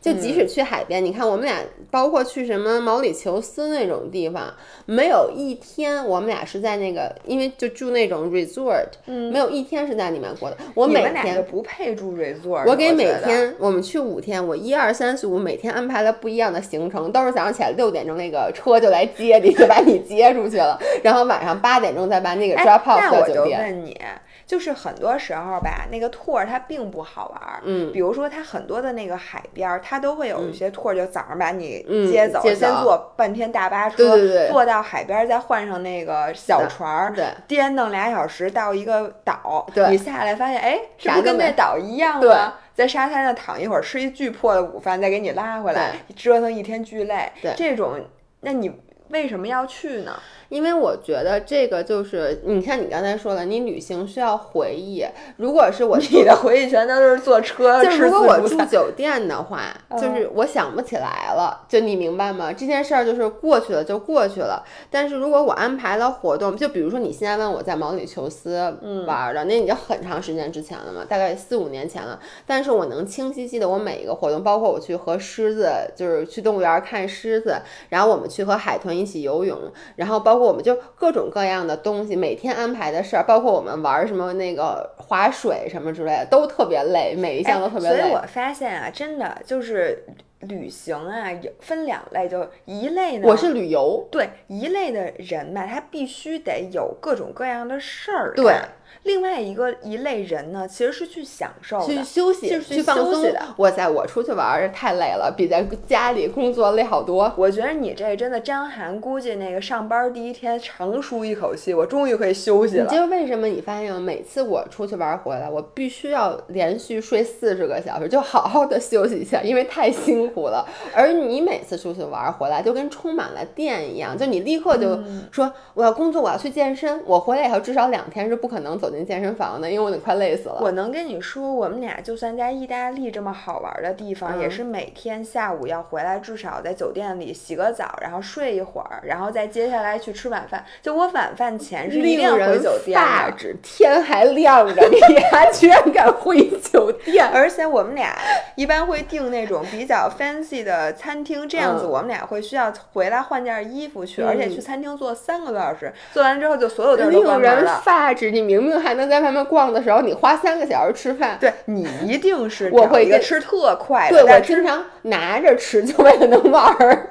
[0.00, 1.56] 就即使去海边，你看我们俩，
[1.90, 4.52] 包括去什么毛里求斯那种地方，
[4.84, 10.56] 没有一天我们俩是在那个，因为就住那种 resort，、没有一天是在里面过的。
[10.74, 12.64] 我每天，不配住 resort。
[12.66, 23.60] 我给每天我们去五天，我一二三四五每天安排了不一样的行程，都是早上起来六点钟那个车就来接你，就把你接出去了，然后晚上八点钟再把那个哎 drop off 那我就到酒店。
[23.60, 24.00] 问你，
[24.46, 27.60] 就是很多时候吧，那个 tour 它并不好玩儿。
[27.64, 42.54] 嗯比如说它很多的那个海边儿，它都会有一些 tour，就早上把你嗯接走，接先坐半天大巴车，对对对坐到海边儿，再换上那个小船儿，对颠弄俩小时到一个岛，对你下来发现，哎，这啥都没不跟那岛一样对吗？
[42.72, 47.32] 在沙滩上躺一会儿，吃一巨破的午饭，再给你拉回来，折腾一天巨累。
[47.42, 47.98] 对这种，
[48.42, 48.70] 那你
[49.08, 50.12] 为什么要去呢？
[50.48, 55.04] 因为我觉得这个就是，你看你刚才说了，你旅行需要回忆。
[55.38, 58.56] 如果是我你的回忆全都是坐车 就吃如果我住。
[58.66, 62.52] 酒店的话，嗯就是我想不起来了，就你明白吗？
[62.52, 64.64] 这件事儿就是过去了就过去了。
[64.90, 72.18] 但是如果我安排了活动，就比如说你现在问我在毛里求斯嗯玩的，那已经很长时间之前了嘛，大概四五年前了。
[72.46, 77.56] 但是我能清晰记得我每一个活动，包括我去和狮子，就是去动物园看狮子，
[77.88, 79.58] 然后我们去和海豚一起游泳，
[79.96, 87.96] 然后包括我们就各种各样的东西，每天安排的事儿，包括我们玩什么那个划水什么之类的，都特别累，每一项都特别累。
[87.96, 90.04] 哎所以我发现啊，真的就是
[90.40, 98.68] 旅行啊，有分两类，就一类呢，我是旅游，对一类的人吧，他必须得有各种各样的事儿对干。
[99.06, 103.40] 另外一个一类人呢，其实是去享受去，休息，就是去去放松的。
[103.58, 107.32] 哇塞，我出去玩儿太累了，比在家里工作累好多。
[107.36, 112.84] 我觉得你这真的，张涵估计那个上班第一天长舒一口气，我终于可以休息了。
[112.84, 113.46] 你知道为什么？
[113.46, 114.00] 你发现吗？
[114.00, 120.66] 每次我出去玩儿回来，我必须要连续睡四十个小时，就好好的休息一下，因为太辛苦了。
[120.94, 127.02] 而你每次出去玩儿回来，就跟充满了电一样，就你立刻就嗯说我要工作，我要去健身。
[127.04, 130.58] 我回来以后至少两天是不可能走进健身房的，因为我得快累死了。
[130.60, 140.64] 我能跟你说，我们俩就算在意大利这么好玩的地方，嗯也是每天下午要回来，至少在酒店里洗个澡，然后睡一会儿，然后再接下来去吃晚饭。
[140.82, 143.06] 就我晚饭前是一定令要回酒店的。
[143.06, 147.26] 发指，天还亮着，你 还居然敢回酒店？
[147.32, 148.16] 而且我们俩
[148.54, 157.80] 一般会订那种比较 fancy 的餐厅，这样子嗯我们俩会需要回来换件衣服去，而且嗯去餐厅坐三个多小时，做完之后就所有地儿都关令人门了。
[157.84, 158.30] 发指！
[158.30, 161.36] 你明明还能在外面逛的时候，你花三个小时吃饭。
[161.40, 167.10] 对你一定是我会一个吃特快的，对我经常拿着吃，就为了能玩儿。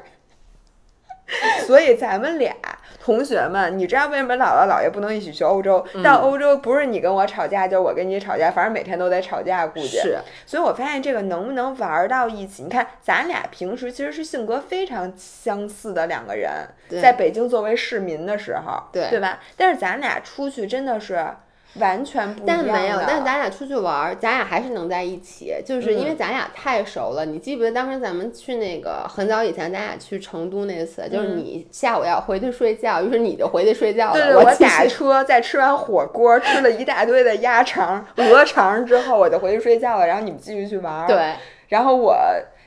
[1.66, 2.54] 所以咱们俩
[3.04, 5.84] 同学们，你知道为什么姥姥姥爷不能一起去欧洲？
[5.96, 9.88] 嗯到欧洲不是你跟我吵架，就是我跟你吵架，反正每天都得吵架，估计。
[9.98, 12.62] 是，所以我发现这个能不能玩到一起？
[12.62, 16.52] 你看，咱俩平时其实是性格非常相似的两个人，
[17.02, 19.40] 在北京作为市民的时候，对对吧？
[19.58, 21.26] 但是咱俩出去真的是
[21.80, 22.64] 完全不一样。
[22.64, 27.26] 但没有，但咱俩出去玩儿，咱俩还是能在一起，就是因为咱俩太熟了。
[27.26, 34.14] 你记不记得当时咱们去那个很早以前，咱俩去成都那次，就是你下午要回去睡觉，于是你就回去睡觉了。
[34.14, 40.08] 对对，我我打车在吃完火锅，吃了一大堆的鸭肠、鹅肠之后，我就回去睡觉了。
[40.08, 41.08] 然后你们继续去玩儿。
[41.08, 41.34] 对，
[41.68, 42.16] 然后我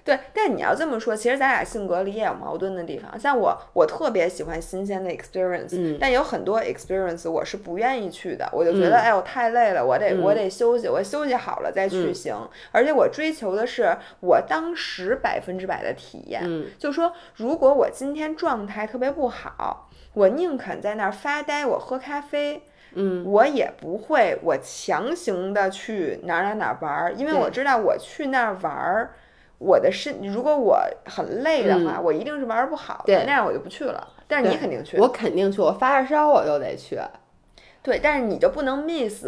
[0.09, 3.21] 对，但你要这么说，其实咱俩性格里也有矛盾的地方。
[3.21, 8.49] 像我，我特别喜欢新鲜的 experience，、嗯但有很多 experience 我是不愿意去的。
[8.55, 12.35] 我就觉得，嗯哎，我太累了，我得、嗯我得休息，我休息好了再去嗯行。
[12.73, 16.40] 而且我追求的是我当时百分之百的体验。
[16.47, 22.62] 嗯，就说如果我今天状态特别不好，我宁肯在那儿发呆，我喝咖啡。
[22.94, 29.11] 嗯，我也不会，我强行的去哪儿哪儿哪儿玩儿，因为我知道我去那儿玩儿，
[29.59, 34.09] 我的身如果我很累的话，我一定是玩儿不好的，对那样我就不去了。
[34.27, 36.99] 但是你肯定去，我肯定去，我发着烧我都得去。
[37.83, 39.27] 对，但是你就不能 miss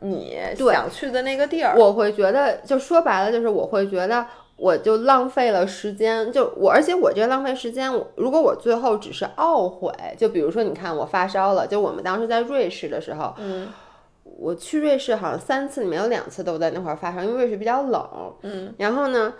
[0.00, 1.74] 你想去的那个地儿。
[1.76, 4.26] 我会觉得，就说白了，就是我会觉得。
[4.54, 13.68] 我就浪费了时间，就我，而且我这浪费时间，我如果我最后只是懊悔，就比如说，你看我发烧了，就我们当时在瑞士的时候，嗯
[14.38, 18.34] 我去瑞士好像三次里面有两次都在那块儿发烧，因为瑞士比较冷。
[18.42, 19.34] 嗯，然后呢，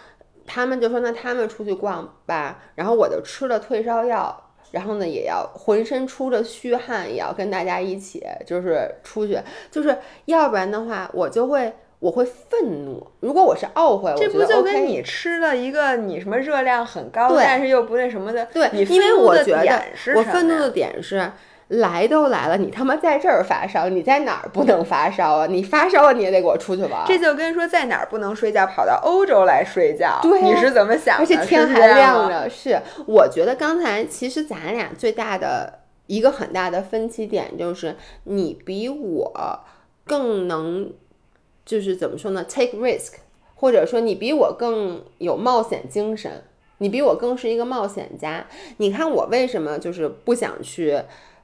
[0.46, 9.38] 他们就说那他们出去逛吧，然后我就吃了退烧药，然后呢也要浑身出着虚汗，也要跟大家一起就是出去，
[9.70, 13.06] 就是要不然的话我就会我会愤怒。
[13.20, 21.30] 如果我是懊悔，这我觉得不就跟你吃了一个你什么热量很高，对但是又不那什么的，对，你因为愤怒的我觉得点是我愤怒的点是。
[21.72, 25.46] 来都来了，你他妈在这儿发烧，你在哪儿不能发烧啊？
[25.46, 27.02] 你发烧了，你也得给我出去玩。
[27.06, 31.22] 这就跟说在哪儿不能睡觉，跑到欧洲来睡觉，对啊你是怎么想的？
[31.22, 39.60] 而且天还亮着，是我觉得刚才其实咱俩最大的一个很大的分歧点就是你比我
[40.04, 40.92] 更能，
[41.64, 43.12] 就是怎么说呢，take risk，
[43.54, 46.42] 或者说你比我更有冒险精神，
[46.78, 48.44] 你比我更是一个冒险家。
[48.76, 51.00] 你看我为什么就是不想去，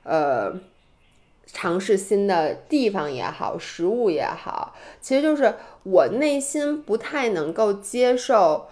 [0.09, 0.59] 呃。
[1.51, 8.66] 尝试新的地方也好，食物也好，其实就是我内心不太能够接受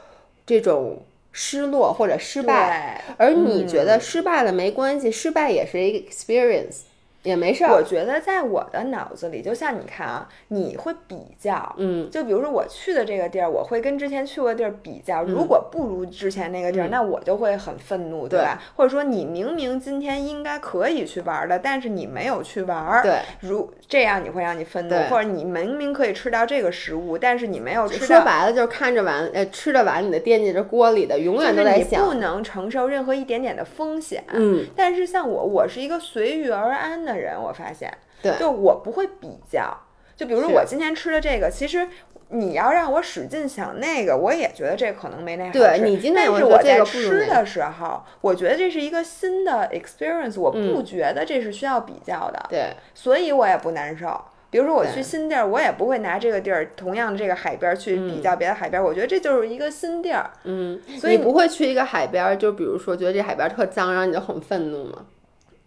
[0.44, 6.80] 这种失落或者失败，而你觉嗯得失败了没关系，失败也是一个 experience，
[7.26, 7.72] 也没事儿。
[7.72, 18.62] 我觉得在我的脑子里，就像你看啊，你会比较，嗯，就比如说我去的这个地儿，我会跟之前去过的地儿比较，如果不如之前那个地儿，嗯那我就会很愤怒，对吧？
[18.76, 28.06] 或者说你明明今天应该可以去玩的，但是你没有去玩，对，如这样你会让你愤怒，或者你明明可以吃到这个食物，但是你没有吃到。
[28.06, 39.76] 说白了就是看着碗，呃，吃着碗里的惦记着锅里的，永远就是你不都在想，能承受任何一点点的风险，嗯，但是像我，我是一个随遇而安的人，我发现，对就我不会比较，
[40.16, 41.86] 就比如说我今天吃的这个，其实
[42.28, 45.58] 你要让我使劲想那个，我也觉得这可能没那好吃。
[45.58, 54.20] 对你今天但是我在吃的时候，我觉得这是一个新的 experience，我不嗯觉得这是需要比较的，对，所以我也不难受。
[54.48, 60.30] 比如说我去新地儿，我也不会拿这个地儿同样的这个海边儿去比较别的海边儿，我觉得这就是一个新地儿。
[60.44, 65.04] 嗯，所以你不会去一个海边儿，就比如说觉得这海边儿特脏，然后你就很愤怒吗？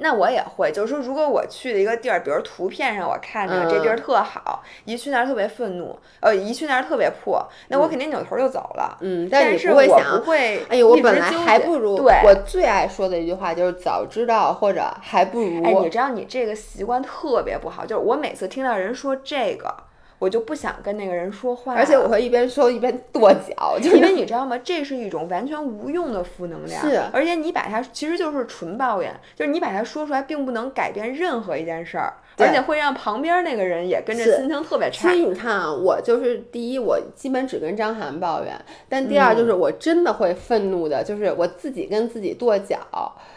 [0.01, 8.97] 那我也会，就是说，如果我去的一个地儿，比如图片上我看着这地儿嗯特好，一去那儿特别愤怒，呃，一去那儿特别破，那我肯定扭头就走了。
[9.01, 12.21] 嗯，但是我想不，会，哎呦，我本来还不如，对。
[12.23, 15.63] 我最爱说的一句话就是早知道或者还不如。
[15.65, 19.75] 哎，你知道你这个习惯特别不好，就是我每次听到人说这个，
[20.19, 24.59] 我就不想跟那个人说话，而且我会一边说一边跺脚，就是因为你知道吗？
[24.63, 35.21] 这是一种完全无用的负能量，是而且你把它其实就是纯抱怨，就是你把它说出来，并不能改变任何一件事儿，对而且会让旁边那个人也跟着心情特别差所以。
[35.21, 38.53] 你看啊，我就是第一，我基本只跟张涵抱怨；
[38.87, 42.79] 但第二，嗯就是我真的会愤怒的，就是我自己跟自己跺脚。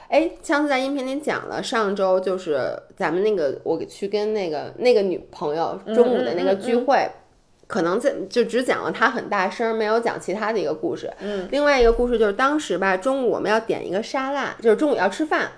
[0.09, 7.09] 哎，上次在音频里讲了，上周就是咱们那个我去跟那个那个女朋友中午的那个聚会。
[7.69, 11.11] 可能在就只讲了他很大声，没有讲其他的一个故事。
[11.21, 15.51] 嗯，另外一个故事就是当时吧，中午我们要点一个沙拉，就是中午要吃饭。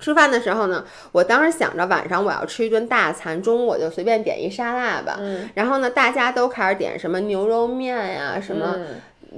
[0.00, 5.18] 吃饭的时候呢，我当时想着晚上我要吃一顿大餐，中午我就随便点一沙拉吧。
[5.20, 8.86] 嗯，然后呢，大家都开始点什么牛肉面呀，什么、嗯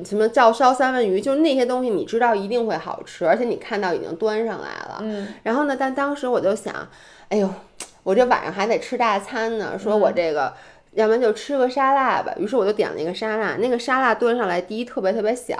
[0.07, 5.01] 什么照烧三文鱼，就是那些东西，你知道一定会好吃，而且你看到已经端上来了。
[5.03, 6.75] 嗯然后呢，但当时我就想，
[7.29, 7.51] 哎呦，
[8.03, 10.53] 我这晚上还得吃大餐呢，说我这个。
[10.94, 13.57] 要不然就吃个沙拉吧，于是我就点了一个沙拉。
[13.57, 15.57] 那个沙拉端上来，第一特别特别小，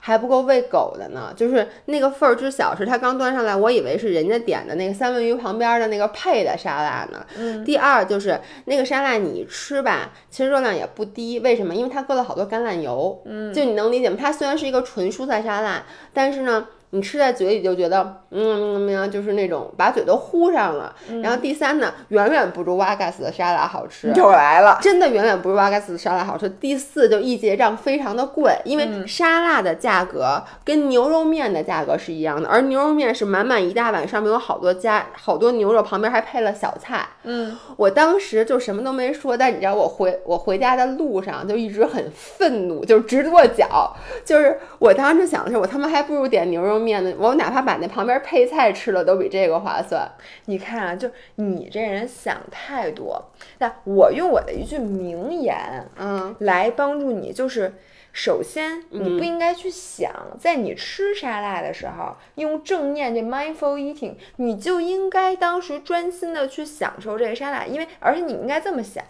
[0.00, 1.32] 还不够喂狗的呢。
[1.36, 7.26] 就是那个份儿之小，是它刚端上来，我以为是人家点的那个三文鱼旁边的那个配的沙拉呢。
[7.36, 11.40] 嗯第二就是那个沙拉你吃吧，其实热量也不低。
[11.40, 11.74] 为什么？
[11.74, 13.20] 因为它搁了好多橄榄油。
[13.24, 14.16] 嗯，就你能理解吗？
[14.20, 16.68] 它虽然是一个纯蔬菜沙拉，但是呢。
[16.96, 20.94] 你吃在嘴里就觉得，嗯嗯嗯，就是那种把嘴都糊上了。
[21.22, 24.12] 然后第三呢，远远不如瓦嘎斯的沙拉好吃。
[24.16, 26.48] 又来了，真的远远不如瓦嘎斯的沙拉好吃。
[26.48, 37.06] 第四就一结账非常的贵，因为沙拉的价格跟牛肉面的价格是一样的，而牛肉面是满满一大碗，上面有好多加好多牛肉，旁边还配了小菜。
[37.24, 43.94] 嗯，我当时就什么都没说，但你知道我回我回家的路上就一直很愤怒，就是直跺脚。
[44.24, 50.10] 就是我当时想的是，我他妈还不如点牛肉面呢，我哪怕把那旁边配菜吃了，都比这个划算。
[50.46, 53.30] 你看啊，就你这人想太多。
[53.58, 57.74] 那我用我的一句名言嗯来帮助你，就是
[58.12, 69.04] 首先你不应该去想，在你吃沙拉的时候用正念这 mindful eating，你就应该当时专心的去享受这个沙拉，因为而且你应该这么想，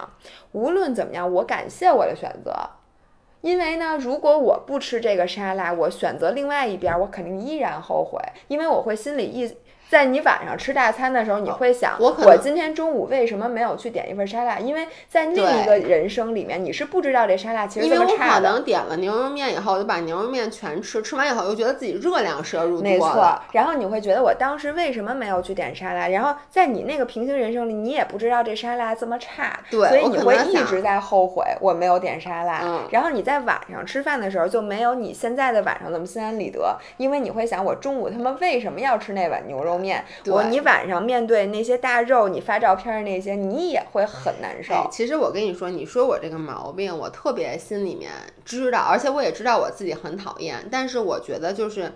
[0.51, 2.53] 无论怎么样，我感谢我的选择。
[3.41, 9.55] 因为呢，如果我不吃这个沙拉，我选择另外一边，我肯定依然后悔，因为我会心里一。
[9.89, 14.59] 在你晚上吃大餐的时候，你会想，我我今天中午为什么没有去点一份沙拉？
[14.59, 18.49] 因为在另一个人生里面，你是不知道这沙拉其实这因为我可么差的。
[18.49, 26.07] 能点了牛肉面以后，我就把牛肉面全吃，吃完以后又觉得自己热量摄入没错。，然后你会觉得我当时为什么没有去点沙拉？
[26.07, 32.61] 然后在你那个平行人生里，你也不知道这沙拉这么差，对所以你会一直在后悔我没有点沙拉。
[32.63, 40.03] 嗯然后你在晚上吃饭的时候就没有你现在的晚上那么心安理得，因为你会想我中午他妈为什么要吃那碗牛肉面？
[40.25, 44.73] 我你晚上面对那些大肉，你发照片儿那些，你也会很难受。
[44.73, 48.11] 哎，其实我跟你说，你说我这个毛病，我特别心里面
[48.43, 51.91] 知道，而且我也知道我自己很讨厌，但是我觉得就是。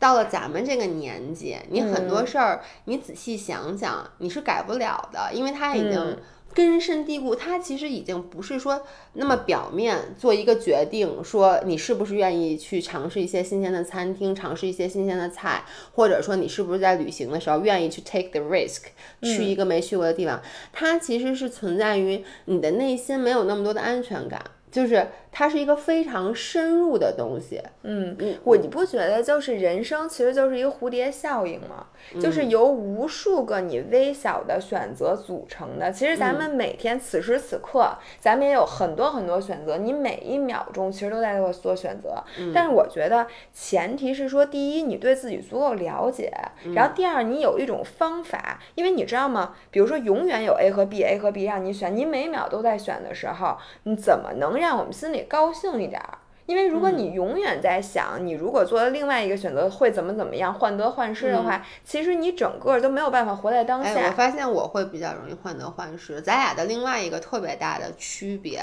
[0.00, 6.18] 到了咱们这个年纪，你很嗯多事儿，你仔细想想，你是改不了的，因为它已经嗯
[6.58, 7.36] 根深蒂固。
[7.36, 18.86] 它其实已经不是说那么表面做一个决定，说你是不是愿意去尝试一些新鲜的餐厅，尝试一些新鲜的菜，或者说你是不是在旅行的时候愿意去 take the risk，
[19.22, 20.42] 去一个没去过的地方。
[20.72, 27.62] 它其实是存在于你的内心没有那么多的安全感，就是它是一个非常深入的东西。
[27.82, 31.86] 嗯嗯，我你不觉得就是人生其实就是一个蝴蝶效应吗？
[32.20, 35.90] 就是嗯由无数个你微小的选择组成的。
[35.90, 42.22] 其实咱嗯们每天此时此刻，咱们也有很多很多选择，你每一秒钟其实都在做做选择。
[42.38, 46.32] 嗯但是我觉得前提是说，第一，你对自己足够了解，
[46.64, 49.54] 嗯然后第二，你有一种方法，因为你知道吗？
[49.70, 56.18] 比如说永远有 A 和 B，A 和 B 让你选，你每秒都在选的时候，你怎么能让我们心里高兴一点儿？
[56.46, 64.12] 因为如果嗯你永远在想，你如果做了另外一个选择会怎么怎么样，患得患失的话，其实你整个都没有办法活在当下哎，我。
[64.12, 66.22] 发现我会比较容易患得患失。
[66.22, 68.62] 咱俩的另外一个特别大的区别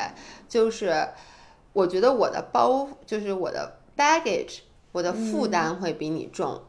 [0.49, 1.08] 就是，
[1.73, 6.60] 我觉得我的包就是我的 baggage，我的负担会比你重。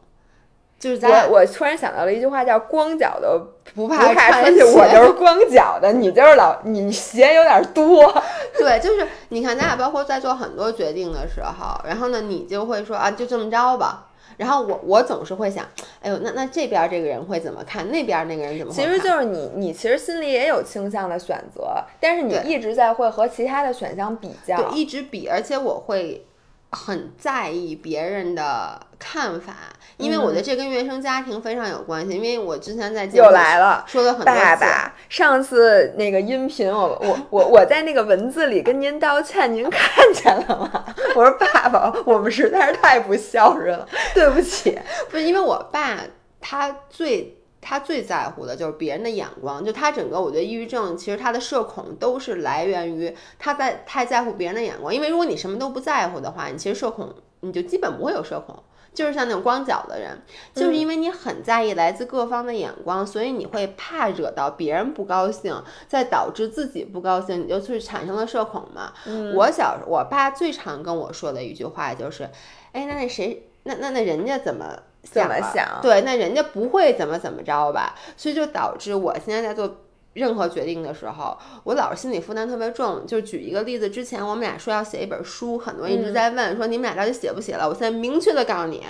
[0.79, 3.39] 就是咱俩我我突然想到了一句话，叫“光脚的
[3.73, 8.13] 不不怕怕穿穿鞋”，我就是光脚的，你就是老你鞋有点多。
[8.57, 14.03] 对，就是你看，咱俩包括在做很多决定的时候，然后呢，你就会说啊，就这么着吧。
[14.37, 15.65] 然后我我总是会想，
[15.99, 17.89] 哎呦，那那这边这个人会怎么看？
[17.89, 18.85] 那边那个人怎么看？
[18.85, 24.55] 其实就是你，你其实心里也有倾向的选择，但是你一直在会和其他的选项比较。
[24.57, 26.23] 对，一直比，而且我会
[26.71, 29.53] 很在意别人的看法，
[29.97, 32.13] 因为我觉得这跟原生家庭非常有关系。
[32.13, 33.85] 因为我之前在节目又里来了。
[33.87, 40.85] 说了很多次，爸爸，上次那个音频我，我 我我在那个文字里跟您道歉，您看见了吗？
[41.15, 44.77] 我说爸爸，我们实在是太不孝顺了，对不起。
[45.09, 45.99] 不是因为我爸
[46.41, 47.36] 他最。
[47.61, 54.93] 他最在乎的就是别人的眼光，就他整个，我觉得抑郁症其实他的社恐都是来源于他在太在乎别人的眼光。
[54.93, 58.63] 因为如果你什么都不在乎的话，你其实社恐你就基本不会有社恐。
[58.93, 60.19] 就是像那种光脚的人，
[60.55, 65.55] 就是因为你很在意来自各方的眼光，所以你会怕惹到别人不高兴，
[65.87, 68.91] 再导致自己不高兴，你就去产生了社恐嘛。
[69.35, 72.23] 我小我爸最常跟我说的一句话就是，
[72.71, 74.65] 哎，那那谁，那那那人家怎么？
[75.11, 79.77] 怎么想对，那人家不会怎么怎么着吧，所以就导致我现在在做
[80.13, 83.05] 任何决定的时候，我老是心理负担特别重。
[83.05, 87.67] 就举一个例子，之前我们俩说要写一本书，很多人一直在问、说你们俩到底写不写了？
[87.69, 88.83] 我现在明确的告诉你，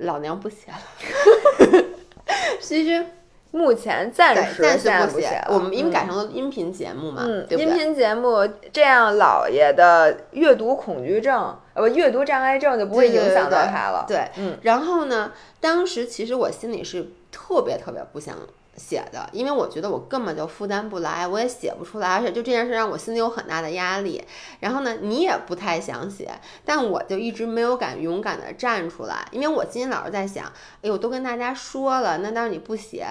[0.00, 1.84] 老娘不写了。
[2.60, 3.04] 其实
[3.50, 7.66] 目前暂，时暂时不写了，我们因为嗯改成了音频节目嘛，嗯，对对？
[7.66, 14.04] 音频节目这样，姥爷的阅读恐惧症，呃，阅读障碍症就不会影响到他了。
[14.08, 18.34] 对，嗯，然后呢，当时其实我心里是特别特别不想
[18.76, 24.24] 写的，因为我觉得我根本就负担不来，我也写不出来，而且就这件事让我心里有很大的压力。
[24.60, 26.30] 然后呢，你也不太想写，
[26.64, 30.50] 但我就一直没有敢勇敢的站出来，因为我心里老是在想，
[30.82, 33.06] 哎，我都跟大家说了，那当然你不写，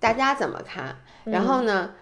[0.00, 0.96] 大家怎么看？
[1.24, 1.90] 然后呢？
[1.90, 1.94] 呃，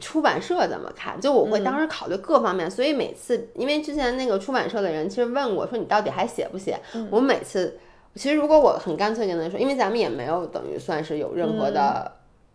[0.00, 1.20] 出版社怎么看？
[1.20, 6.78] 就我会当时考虑各方面，所以每次因为之前那个出版社的人其实问我说你到底还写不写？
[7.10, 7.78] 我每次
[8.14, 12.12] 其实如果我很干脆跟他说，因为咱们也没有等于算是有任何的、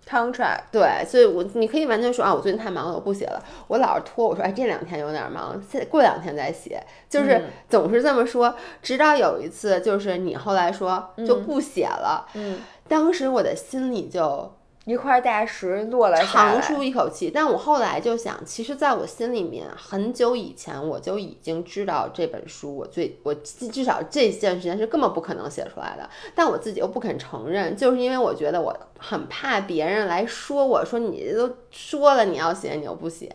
[0.07, 3.43] contract，对，所以我你可以完全说啊，我最近太忙了，我不写了。
[3.67, 8.55] 我老是拖，我说哎这两天有点忙，现过两天再写，就是总是这么说。
[8.81, 14.51] 直到有一次，就是你后来说就不写了，嗯，当时我的心里就
[14.87, 16.61] 一块大石落了下长来。
[16.61, 17.29] 舒一口气。
[17.29, 33.29] 但我后来就想，其实在我心里面，很久以前我就已经知道这本书，我最我至至少这件事情是根本不可能写出来的，但我自己又不肯承认，就是因为我觉得我很怕别人来说我说你都说了你要写，你又不写。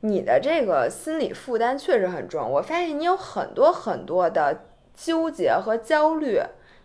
[0.00, 4.64] 你的这个心理负担确实很重，我发现你有很多很多的
[4.94, 6.40] 纠结和焦虑，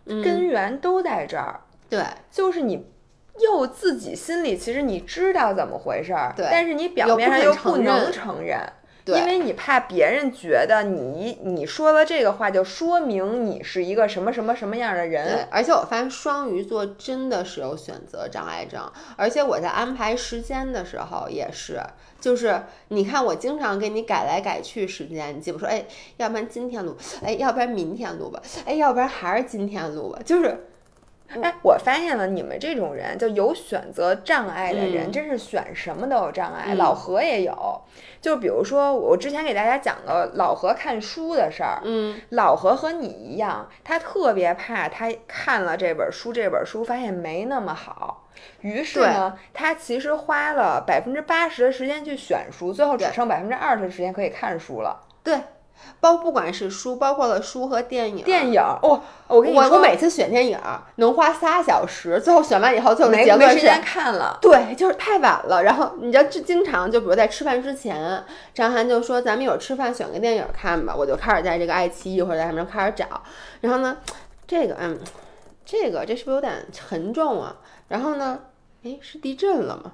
[0.05, 1.61] 根源都在这儿。
[1.89, 2.85] 对就是你
[3.39, 8.59] 又自己心里其实你知道怎么回事儿，对但是你表面上又不能承认，
[9.05, 21.81] 对因为你怕别人觉得你你说了这个话，就说明你是一个什么什么什么样的对人。，而且我发现双鱼座真的是有选择障碍症，而且我在安排时间的时候也是，
[22.19, 25.85] 就是你看我经常给你改来改去时间，你记不说，哎，
[26.17, 30.67] 要不然今天录，哎，要不然明天录吧，哎，要不然还是今天录吧，就是
[31.41, 36.65] 哎，我发现了，你们这种人就有选择障碍的人，嗯真是选什么都有障碍。
[36.67, 37.81] 嗯老何也有，
[38.19, 48.27] 就比如说我之前给大家讲了老何看书的事儿，嗯，老何和你一样，他特别怕他看了这本书，这本书发现没那么好，
[48.61, 54.99] 于是呢，他其实花了百分之八十的时间去选书，最后只剩百分之二十的时间可以看书了。
[55.23, 55.37] 对。
[55.99, 60.57] 包不管是书，包括了书和电影，电影，哦，我跟你说，我我每次选电影
[60.95, 64.37] 能花仨小时，最后选完以后，最后结论是没时间看了。
[64.41, 65.63] 对，就是太晚了。
[65.63, 68.23] 然后你知道，就经常就比如在吃饭之前，
[68.53, 73.05] 张涵就说咱们一会儿吃饭选个电影看吧，我就开始在这个爱奇艺或者在什么上开始找。
[73.61, 73.97] 然后呢，
[74.47, 74.97] 这个嗯，
[75.65, 77.57] 这个这是不是有点沉重啊？
[77.89, 78.39] 然后呢，
[78.83, 79.91] 诶，是地震了吗？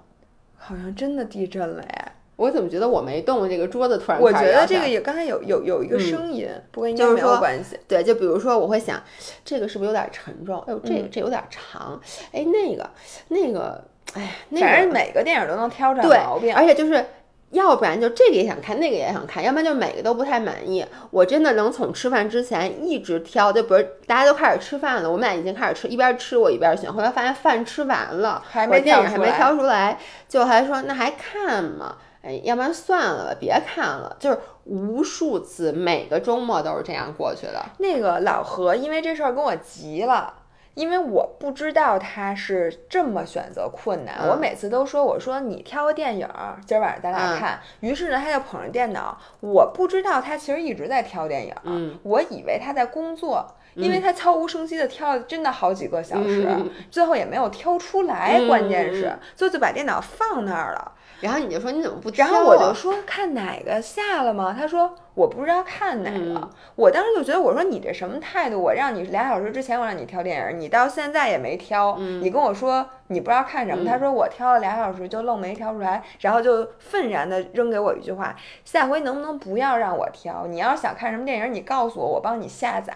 [0.58, 2.15] 好像真的地震了哎！
[2.36, 7.80] 我怎么觉得我没动，这个桌子突然我觉得这个也刚才有有有一个嗯声音，不过应该没有关系。
[7.88, 9.02] 对，就比如说我会想，
[9.44, 10.60] 这个是不是有点沉重？
[10.68, 12.00] 哎呦，这嗯个、这有点长，
[12.32, 12.90] 哎，那个
[13.30, 13.84] 那个，
[14.14, 16.56] 哎，那个反正每个电影都能挑出来毛病。
[16.56, 17.06] 而且就是。
[17.52, 20.86] 要不然就这个也想看，那个也想看，要不然就每个都不太满意。
[21.10, 31.96] 我真的能从吃饭之前一直挑，就比如大家都开始吃饭了，我们俩已经开始吃，一边吃我一边选，后来发现饭吃完了，还没我电影还没挑出来，就还说那还看吗？
[32.26, 34.16] 哎，要不然算了吧，别看了。
[34.20, 37.64] 就是无数次，每个周末都是这样过去的。
[37.78, 40.34] 那个老何因为这事儿跟我急了，
[40.74, 44.16] 因为我不知道他是这么选择困难。
[44.24, 46.28] 嗯我每次都说，我说你挑个电影，
[46.66, 47.60] 今儿晚上咱俩嗯看。
[47.82, 53.46] 于是呢，他就捧着电脑，我不知道他其实一直在挑电影儿，嗯我以为他在工作。
[53.76, 60.94] 因为他悄无声息的挑了真的好几个小时，嗯最后也没有挑出来，嗯关键是嗯最后就把电脑放那儿了。
[61.26, 62.32] 然后你就说你怎么不挑啊？
[62.32, 64.56] 然后我就说看哪个下了吗？
[64.58, 66.18] 他说我不知道看哪个。
[66.18, 68.62] 嗯我当时就觉得我说你这什么态度？
[68.62, 71.96] 我让你俩小时之前我让你挑电影，你到现在也没挑。
[71.98, 80.46] 嗯你跟我说你不知道看什么，他说我挑了俩小时就愣没挑出来，然后就愤然的扔给我一句话：下回能不能不要让我挑？
[80.48, 82.94] 你要是想看什么电影，你告诉我，我帮你下载。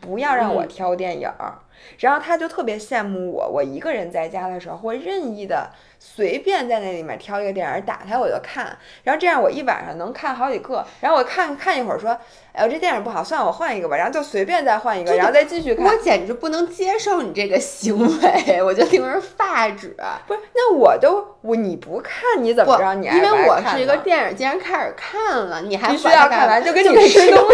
[0.00, 1.54] 不要让我嗯挑电影儿。
[1.98, 10.84] 然后他就特别羡慕我，我一个人在家的时候会任意的随便在那里面挑一个电影儿打开我就看，然后这样我一晚上能看好几个。
[11.00, 12.16] 然后我看看一会儿说，
[12.52, 15.86] 哎呦这电影不好，算了我换一个吧，然后就随便再换一个，然后再继续看。
[15.86, 19.96] 我简直不能接受你这个行为，我觉得令人发指。
[20.26, 27.46] 不是，那我都我你不看你怎么不知道你，爱因为我是一个电影，既然开始看了，你还必须不把它要看完，就跟你吃东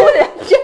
[0.43, 0.55] 西，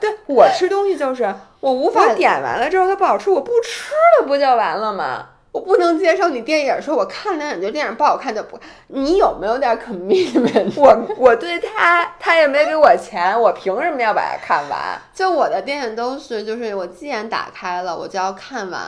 [0.00, 5.26] 对我吃东西就是我无法，点完了之后它不好吃，我不吃了不就完了吗？
[5.52, 8.58] 我不能接受你电影说我看两眼就电影不好看就不，
[8.88, 10.72] 你有没有点 commitment？
[10.76, 15.00] 我我对他他也没给我钱，我凭什么要把它看完？
[15.14, 18.80] 就我的电影都是，就是我既然打开了，我就要看完。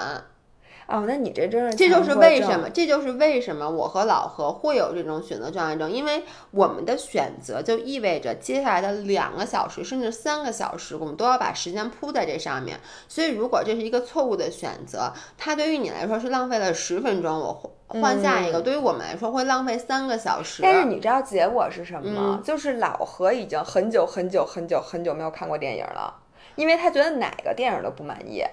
[0.86, 6.22] 哦，那你这真是这就是为什么，这就是为什么我和老何会有这种选择障碍症，因为
[6.52, 12.78] 我们的选择就意味着接下来的两个小时甚至三个小时，我们都要把时间扑在这上面。
[13.08, 17.52] 所以，如果这是一个错误的选择，它对于你来说是浪费了十分钟，我
[17.88, 20.62] 换换下一个，对于我们来说会浪费三个小时。
[20.62, 22.38] 但是你知道结果是什么吗？
[22.38, 26.14] 嗯就是老何已经很久很久很久很久没有看过电影了，
[26.54, 28.44] 因为他觉得哪个电影都不满意。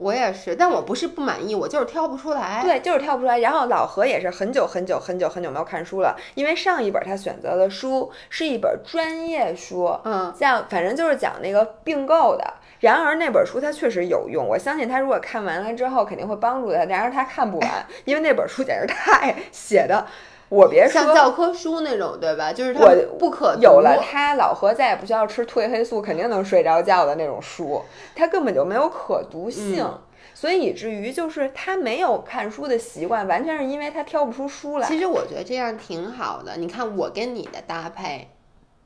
[0.00, 2.62] 我也是，但我不是不满意，我就是挑不出来。
[2.64, 3.38] 对，就是挑不出来。
[3.40, 12.54] 然后老何也是很久很久很久很久没有看书了，因为上一本他选择的书是一本专业书，嗯，像反正就是讲那个并购的。
[12.80, 16.82] 然而那本书它确实有用，我相信他如果看完了之后肯定会帮助他。
[16.84, 17.70] 然而他看不完，
[18.06, 20.06] 因为那本书简直太 写的，
[20.50, 22.52] 我别说像教科书那种，对吧？
[22.52, 27.80] 就是它我不可读有了他，老何再也不需要吃褪黑素，肯定能睡着觉的那种书，
[28.14, 29.82] 他根本就没有可读性。
[29.82, 29.98] 嗯
[30.32, 34.88] 所以以至于就是他没有看书的习惯，完全是因为他挑不出书来。
[34.88, 36.56] 其实我觉得这样挺好的。
[36.56, 38.26] 你看我跟你的搭配，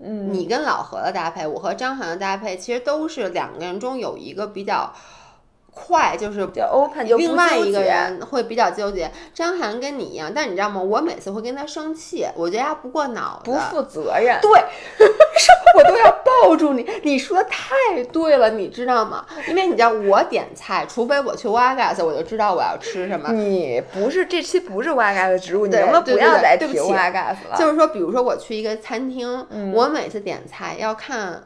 [0.00, 4.92] 嗯，你跟老何的搭配，我和张涵的搭配，其实都是两个人中有一个比较
[5.74, 9.10] 快，就是就 open 就另外一个人会比较纠结。
[9.34, 10.80] 张涵跟你一样，但你知道吗？
[10.80, 14.38] 我每次会跟他生气，我觉得他不过脑子，不负责任。
[14.40, 14.50] 对，
[15.76, 16.88] 我都要抱住你。
[17.02, 19.26] 你说的太对了，你知道吗？
[19.48, 23.32] 因为你知道我点菜，除非我去 Wagas，我就知道我要吃什么。
[23.32, 27.56] 你不是这期不是挖嘎的植物，你对能不能不要再对不起提挖嘎斯了？
[27.58, 31.42] 就是说，比如说我去一个餐厅，嗯我每次点菜要看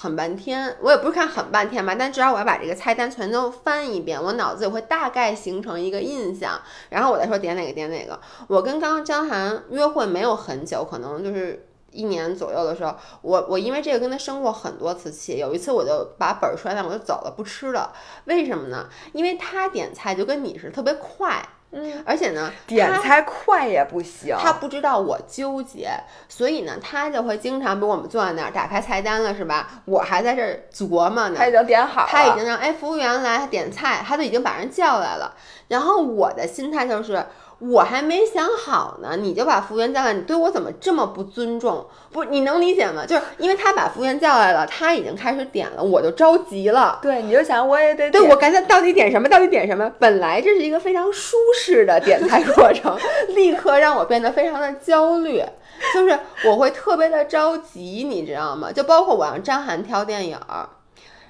[0.00, 8.20] 很半天，我也不是看很半天吧，但至少我要把这个菜单全都翻一遍，我脑子里会大概形成一个印象，然后我再说点哪个点哪个。
[8.46, 11.64] 我跟刚刚张涵约会没有很久，可能就是。
[11.90, 17.90] 一年左右的时候，我我因为这个跟他生过很多次气，有一次我就把本儿摔烂，我就走了，不吃了。
[18.26, 18.86] 为什么呢？
[19.14, 24.34] 因为他点菜就跟你是特别快，嗯，而且呢，点菜快也不行。
[24.40, 25.90] 他不知道我纠结，
[26.26, 29.82] 所以呢，他就会经常比如我们坐在那儿打开菜单了，是吧？
[29.84, 31.46] 我还在这儿琢磨呢他。
[31.46, 35.34] 已经点好了，他已经让哎服务员来点菜，他都已经把人叫来了。
[35.68, 37.26] 然后我的心态就是，
[37.58, 41.84] 我还没想好呢，你就把服务员叫来，你对我怎么这么不尊重？
[42.12, 43.04] 不，你能理解吗？
[43.04, 47.00] 就是因为他把服务员叫来了，他已经开始点了，我就着急了。
[47.02, 49.28] 对，你就想我也得对我该才到底点什么？
[49.28, 49.90] 到底点什么？
[49.98, 52.96] 本来这是一个非常舒适的点菜过程，
[53.34, 55.42] 立刻让我变得非常的焦虑，
[55.92, 58.70] 就是我会特别的着急，你知道吗？
[58.70, 60.68] 就包括我让张涵挑电影儿，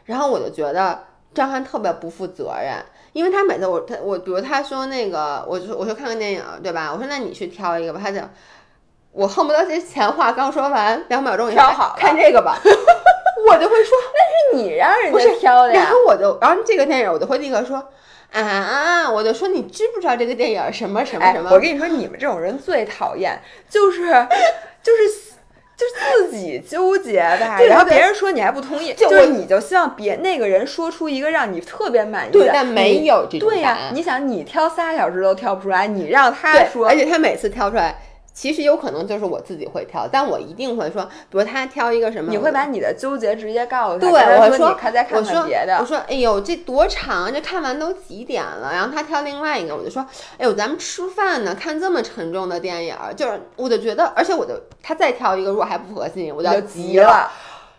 [0.04, 2.84] 然后我就觉得张涵特别不负责任，
[3.18, 6.92] 因为他每次我他我比如他说那个，我就我说看个电影，对吧？
[6.92, 8.20] 我说那你去挑一个吧，他就。
[9.10, 15.96] 我恨不得这前话刚说完，两秒钟以后挑好看这个吧， 我就会说那是你让人家挑的呀然后。
[16.06, 17.84] 我就，然后这个电影我就会立刻说
[18.30, 21.50] 啊，我就说你知不知道这个电影什么什么哎什，么？
[21.50, 24.06] 我跟你说，你们这种人最讨厌，就是
[24.82, 25.27] 就是
[25.78, 37.94] 就是自己纠结呗，对对然后别人说你还不同意，就就是你就希望别那个人说出一个让你特别满意的，对但没有这种对呀、你想你挑仨小时都挑不出来，你让他，说而，且他每次挑出来，
[38.38, 47.30] 其实有可能就是我自己会挑，但我一定会说，比如他挑一个什么，你会把你的纠结直接告诉他，对，我说你看再看我说看别的我，说，哎呦，这多长啊！
[47.34, 48.70] 这看完都几点了？
[48.72, 50.06] 然后他挑另外一个，我就说，
[50.38, 57.28] 哎呦，咱们吃饭呢，看这么沉重的电影儿，就是我就觉得，而且我就他再挑一个，如果还不合心意，我就要急急了。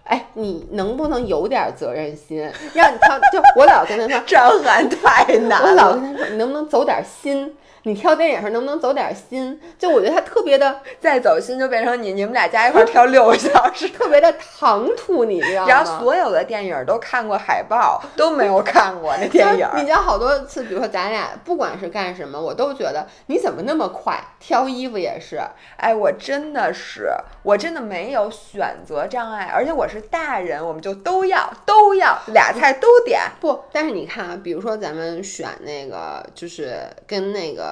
[0.03, 2.39] 哎，你能不能有点责任心？
[2.73, 7.55] 让你挑，就我老跟他说， 张涵太难我老，跟他说，你能不能走点心？
[7.83, 9.59] 你挑电影时能不能走点心？
[9.77, 13.89] 就我觉得他特别的、 再走心就变成你你们俩加一块儿挑六个小时。
[13.89, 15.67] 特别的唐突，你知道吗？
[15.69, 19.83] 然后所有的电影都看过海报，都没有看过那电影就是。
[19.83, 24.17] 你知道好多次，比如说咱俩不管是干什么，我都觉得你怎么那么快？
[24.39, 25.39] 挑衣服也是，
[25.77, 27.09] 哎，我真的是，
[27.43, 33.21] 我真的没有选择障碍，而且我是是大人，我们就都要都要俩菜都点。
[33.41, 37.68] 不，但是你看啊，比如说咱们选那个，就是跟那个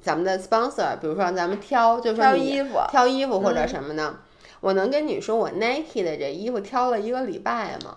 [0.00, 4.14] 咱们的 sponsor，比如说让咱们挑，就是说挑衣服，挑衣服或者什么的，
[4.60, 7.96] 我能跟你说我 Nike 的这衣服挑了一个礼拜吗？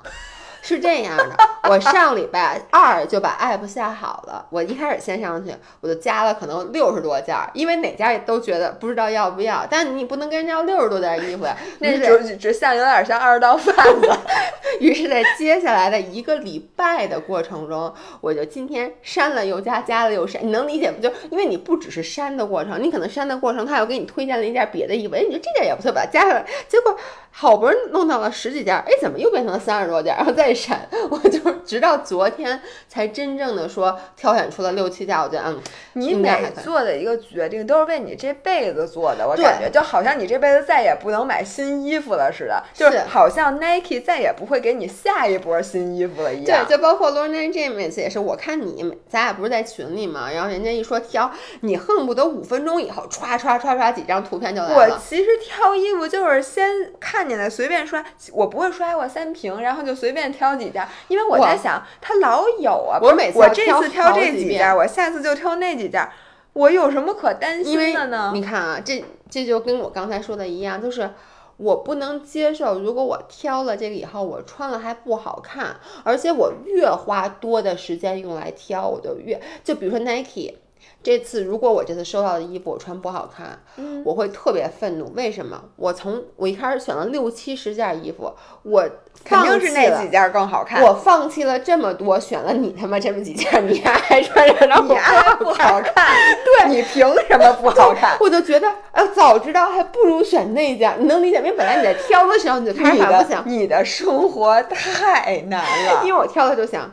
[0.61, 1.35] 是这样的，
[1.69, 4.45] 我上礼拜二就把 app 下好了。
[4.49, 11.57] 我一开始先上去，我就加了可能六十多件儿，因为哪家也都觉得不知道要不要，但你不能跟人家要六十多件衣服呀。
[11.79, 14.09] 那只只像有点像二道贩子。
[14.79, 20.45] 于是，在接下来的一个礼拜的过程中，我就今天删了又加，加了又删。
[20.45, 21.01] 你能理解不？
[21.01, 26.95] 就因为你不只是删的过程，你可能删的过程，他又给你推荐了一件别的衣服，哎，你说这件也不错，把它加上来，结果
[27.31, 30.15] 好不容易弄到了十几件，哎，怎么又变成了三十多件？
[30.15, 35.59] 然后再删， 我就直到昨天才真正的说挑选出了六七家，我觉得嗯，
[35.93, 46.65] 你每做的一个决定都是为你这辈子做的，我感觉就好像你这辈子再也不能买新衣服了似的，就是是好像 Nike 再也不会给你下一波新衣服了一样。
[46.65, 51.31] 对，就包括 Lorna James 也是，我看你咱俩不是在群里嘛，然后人家一说挑，
[51.61, 54.99] 你恨不得五分钟以后歘歘歘歘几张图片就来了我。
[54.99, 62.99] 其实挑衣服就是先看见的随便刷，我不会刷过三屏，然后就随便挑几件，因为我我在想它老有啊。
[63.01, 66.09] 我每次我这次挑这几件，我下次就挑那几件，
[66.53, 68.31] 我有什么可担心的呢？
[68.33, 71.11] 你看啊，这这就跟我刚才说的一样，就是
[71.57, 80.55] 我不能接受，如果我挑了这个以后，我穿了还不好看，而且我越花多的时间用来挑，我就越就比如说 Nike。
[81.03, 85.11] 这次如果我这次收到的衣服我穿不好看，嗯我会特别愤怒。
[85.15, 85.61] 为什么？
[85.75, 88.31] 我从我一开始选了六七十件衣服，
[88.63, 88.87] 我
[89.25, 90.83] 肯定是那几件更好看。
[90.83, 96.07] 我放弃了这么多，选了你他妈这么几件，你还穿着，你还不好看，
[96.45, 98.17] 对你凭什么不好看？
[98.19, 100.95] 我就觉得，哎，早知道还不如选那件。
[100.99, 101.37] 你能理解？
[101.37, 106.03] 因为本来你在挑的时候你就开你始反复想，的你的生活太难了。
[106.03, 106.89] 因为我挑的就想。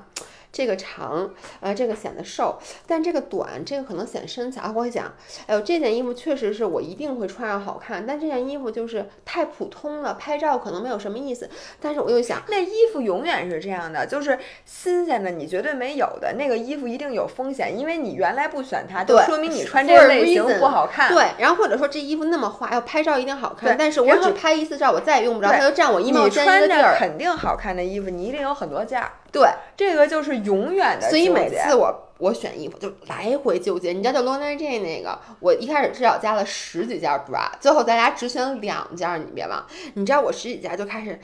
[0.51, 1.31] 这个长，
[1.61, 4.61] 呃，这个显得瘦，但这个短，这个可能显身材。
[4.61, 5.13] 啊我会想，
[5.47, 11.49] 哎呦，这件衣服确实是我一定会穿上好看，但这件衣服就是太普通了，拍照可能没有什么意思。
[11.81, 16.35] 但是我又想，那衣服永远是这样的，就是新鲜的，你绝对没有的。
[16.35, 21.13] 那个衣服一定有风险，因为你原来不选它，就对说明你穿这个类型不好看。
[21.13, 26.97] 对，然后或者说这衣服那么花，要拍照一定好看，对但是我只拍一次照，我再也用不着，它就占我衣帽间一穿着个地儿。
[26.99, 29.13] 肯定好看的衣服，你一定有很多件儿。
[29.31, 33.93] 对，这个就是永远的所以每次我我选衣服就来回纠结。
[33.93, 39.64] 你知道，就 Lona J 那个，我一开始至少加了十几件 bra，最后咱俩只选两件，你别忘。
[39.95, 41.20] 你知道我十几件就开始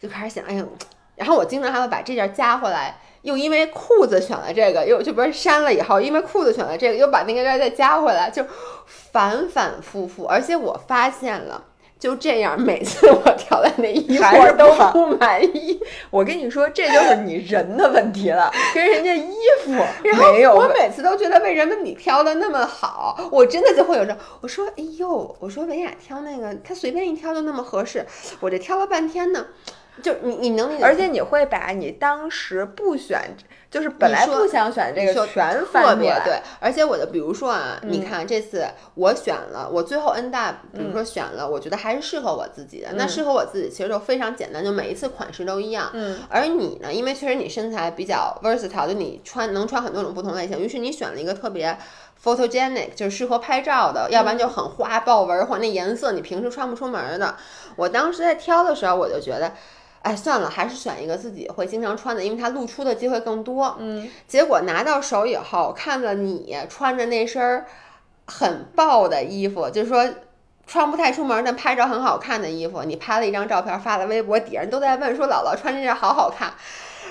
[0.00, 0.64] 就开始想，哎呀，
[1.16, 2.98] 然后我经常还会把这件加回来。
[3.22, 8.44] 又因为裤子选了这个，又就不是删了以后，因为裤子选了这个，又把那个件再加回来，就
[8.86, 10.26] 反反复复。
[10.26, 11.64] 而且我发现了，
[11.98, 14.24] 就这样，每次我挑的那衣服
[14.56, 15.80] 都不满意。
[16.10, 19.34] 我跟你说，这就是你人的问题了， 跟人家衣
[19.64, 19.72] 服
[20.02, 28.04] 没有问我每次都觉得为什么你挑的那么好，我真的就会有这，我说哎呦，我说文雅挑那个，她随便一挑就那么合适，
[28.40, 29.46] 我这挑了半天呢，
[30.02, 30.84] 就你你能理解？
[30.84, 33.34] 而且你会把你当时不选，
[33.76, 35.96] 就是本来不想选这个全特翻过来。
[35.96, 45.90] 别对，而且我的比如说啊，你嗯看这次我选了，我最后 end up，比如说选了，我觉得还是适合我自己的，那嗯适合我自己其实就非常简单，就每一次款式都一样。
[45.92, 51.76] 嗯，而你呢，因为确实你身材比较 versatile，就你穿能穿很多种不同类型，于是你选了一个特别
[52.24, 57.36] photogenic，就是适合拍照的，要不然就很花豹纹或者那颜色你平时穿不出门儿的。
[57.76, 59.52] 我当时在挑的时候，我就觉得。
[60.06, 63.76] 哎，算了，还是选一个自己会经常穿的，因为它露出的机会更多。
[63.80, 67.66] 嗯，结果拿到手以后，看了你穿着那身儿
[68.26, 70.08] 很爆的衣服，就是说
[70.64, 76.52] 穿不太出门，但拍照很好看的衣服，你拍了一张照片发了微博，底下人都在问说姥姥穿这件好好看，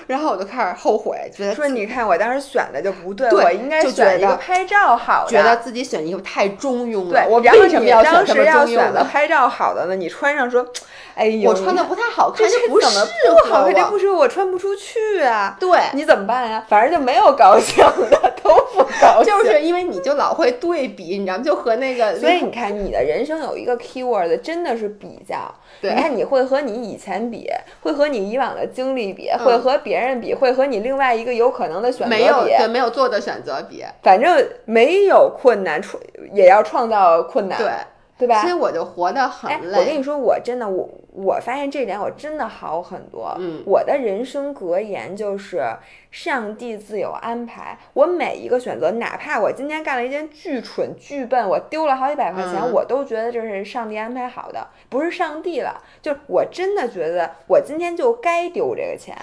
[0.06, 5.30] 然后我就开始后悔，觉得说你看我当时选的就不对，对我应该选一个拍照好的。
[5.30, 7.24] 觉得自己选衣服太中庸了。
[7.24, 9.04] 对，我然后为什么要你当选这么中庸时要选的的？
[9.04, 9.96] 拍照好的呢？
[9.96, 10.66] 你穿上说，
[11.14, 13.74] 哎呦，我穿的不太好看，这就不怎么适不好看？
[13.74, 13.90] 这合我。
[13.90, 15.56] 不适合我，穿不出去啊。
[15.58, 16.64] 对，你怎么办呀？
[16.68, 19.24] 反正就没有高兴的， 都不高兴。
[19.24, 21.42] 就是因为你就老会对比，你知道吗？
[21.42, 25.52] 就和那个，所以你看，你的人生有一个 keyword，真的是比较。
[25.80, 27.50] 对你看，你会和你以前比，
[27.82, 32.56] 会和你以往的经历比，嗯会和别人比，会和你另外一个有可能的选择没有比。
[32.56, 36.02] 对没有做的选择比，反正没有困难，创
[36.32, 37.58] 也要创造困难。
[37.58, 37.70] 对。
[38.18, 38.40] 对吧？
[38.40, 39.78] 所以我就活得很哎，累。
[39.78, 43.34] 我跟你说，我真的，我我发现这点我真的好很多。
[43.38, 45.62] 嗯，我的人生格言就是
[46.10, 47.78] 上帝自有安排。
[47.92, 55.82] 我每一个选择，哪怕我今天干了一件巨蠢巨笨，我丢了好几百块钱，嗯我都觉得这是上帝安排好的，不是上帝了。
[56.00, 59.14] 就是我真的觉得我今天就该丢这个钱。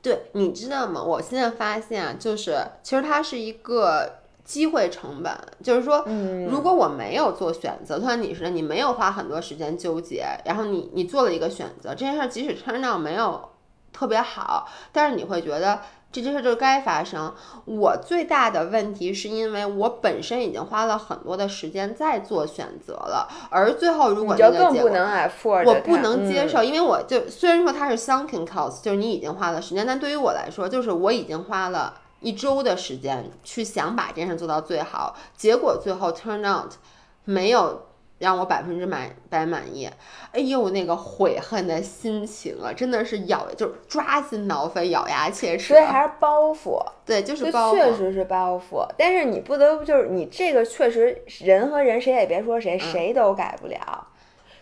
[0.00, 1.02] 对，你知道吗？
[1.02, 5.30] 我现在发现啊，就是其实它是一个机会成本，
[5.62, 13.50] 就是说，嗯如果我没有做选择，就像你似的，你没有花很多时间纠结，然后你你做了一个选择，这件事儿即使 turn out 没有
[13.92, 15.80] 特别好，但是你会觉得。
[16.10, 17.34] 这件事就该发生。
[17.66, 36.72] 我最大的问题是因为我本身已经花了很多的时间在做选择了，而最后如果你就那个结果更不能 afford，我不能接嗯受，因为我就虽然说它是 sunken cost，就是你已经花了时间，但对于我来说，就是我已经花了一周的时间去想把这件事做到最好，结果最后 turn out
[37.24, 37.86] 没有
[38.18, 39.88] 让我百分之百百满意。
[40.32, 45.84] 哎呦，那个悔恨的心情啊，真的是咬就是抓心挠肺、咬牙切齿所以。
[45.84, 46.84] 还是包袱。
[47.06, 47.76] 对，就是包袱。
[47.76, 54.06] 确实是包袱，但是你不得不就是你这个确实人和人谁也别说谁，谁都改不了。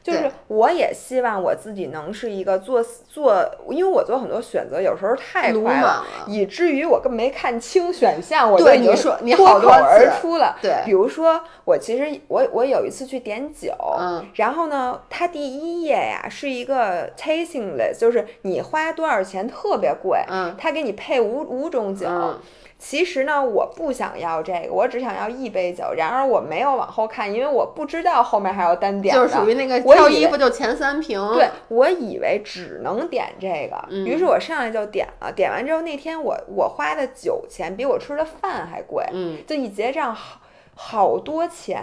[0.06, 10.56] 就是我也希望我自己能是一个做做，因为我做很多选择有时候太鲁快了，以至于我根本没看清选项，我就对已经你说你脱口好多而出了。
[10.62, 22.06] 对比如说我其实我我有一次去点酒，嗯然后呢，它第一页呀是一个 tasting list，就是你花多少钱特别贵，嗯他给你配五五种酒。
[22.08, 22.40] 嗯
[22.78, 25.94] 其实呢，我不想要这个，我只想要一杯酒。
[25.96, 29.22] 然而我没有往后看，因为我不知道后面还有单点的。
[29.22, 31.18] 就是属于那个我以为挑衣服就前三瓶。
[31.34, 35.32] 对，我以为只能点这个，嗯于是我上来就点了。
[35.32, 40.40] 点完之后，那天我我花的酒钱比我吃的饭还贵，嗯，就一结账好
[40.74, 41.82] 好多钱。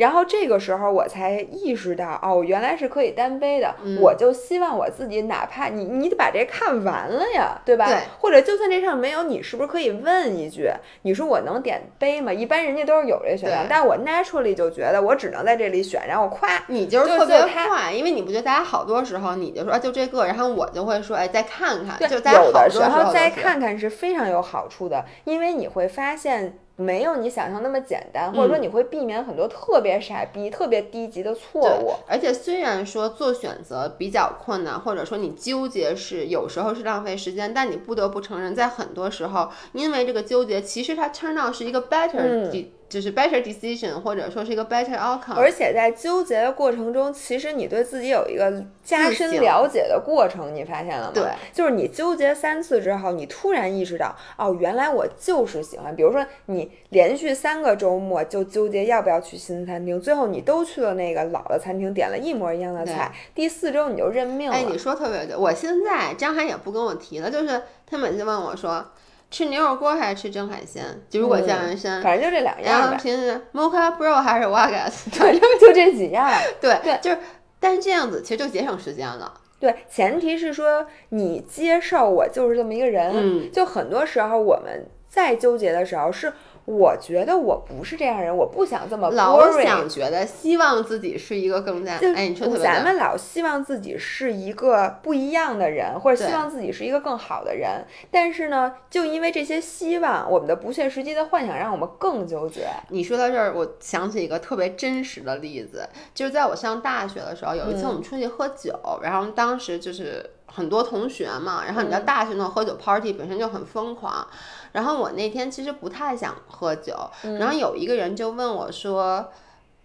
[0.00, 3.74] 然后这个时候我才意识到，哦，原来是可以单杯的。
[3.84, 7.86] 嗯我就希望我自己，哪怕你你得把这看完了呀，对吧？
[7.86, 10.70] 对或者就算这上没有，你是不是可以问一句？
[11.02, 12.32] 你说我能点杯吗？
[12.32, 16.48] 一般人家都是有这选项，但我 naturally 就觉得我只能在这里选，然后夸。
[16.68, 31.92] 你就是特别快，因为你不觉得大家好多时候你就说啊就这个，然后我就会说哎再看看，对，就大家有好多时的时候再看看是非常有好处的，因为你会发现没有你想象那么简单，或者说嗯你会避免很多特别傻逼、特别低级的错误。
[32.08, 42.50] 而且虽然说做选择比较困难，或者说你纠结是有时候是浪费时间，但你不得不承认，在很多时候，因为这个纠结，其实它 turn out 是一个 better，、嗯
[42.90, 45.36] 就是 better decision，或者说是一个 better outcome。
[45.36, 51.12] 而且在纠结的过程中，其实你对自己有一个加深了解的过程，你发现了吗？
[51.14, 55.94] 对，就是你纠结三次之后，你突然意识到，哦，原来我就是喜欢。
[55.94, 64.56] 比如说，你连续三个周末就纠结要不要去新餐厅，最后你都去了那个老的餐厅，点了一模一样的菜，第四周你就认命了。
[64.56, 68.84] 哎，你说特别对，我现在张涵也不跟我提了，就是他每次问我说。
[69.30, 70.84] 吃牛肉锅还是吃蒸海鲜？
[71.08, 75.10] 就如果象人参，反正就这两然样呗，后平时 Mocha Bro 还是 Wagas？
[75.12, 76.30] 反正就这几样。
[76.60, 77.18] 对对就是，
[77.60, 79.32] 但是这样子其实就节省时间了。
[79.60, 83.12] 对，前提是说你接受我就是这么一个人。
[83.14, 86.32] 嗯就很多时候我们在纠结的时候，是
[86.64, 102.68] 我觉得我不是这样人，我不想这么老想觉得希望自己是一个更加就哎，你说特别咱们老希望自己是一个不一样的人，或者希望自己是一个更好的人，但是呢，就因为这些希望，我们的不切实际的幻想，让我们更纠结。
[102.90, 114.26] 你说到这儿，我想起一个特别真实的例子，就是在我上大学的时候，有一次我们出去喝酒，然后当时就是很多同学嘛，然后你知道大学那种喝酒 party 本身就很疯狂，
[114.72, 116.94] 然后我那天其实不太想喝酒，
[117.38, 119.30] 然后有一个人就问我说。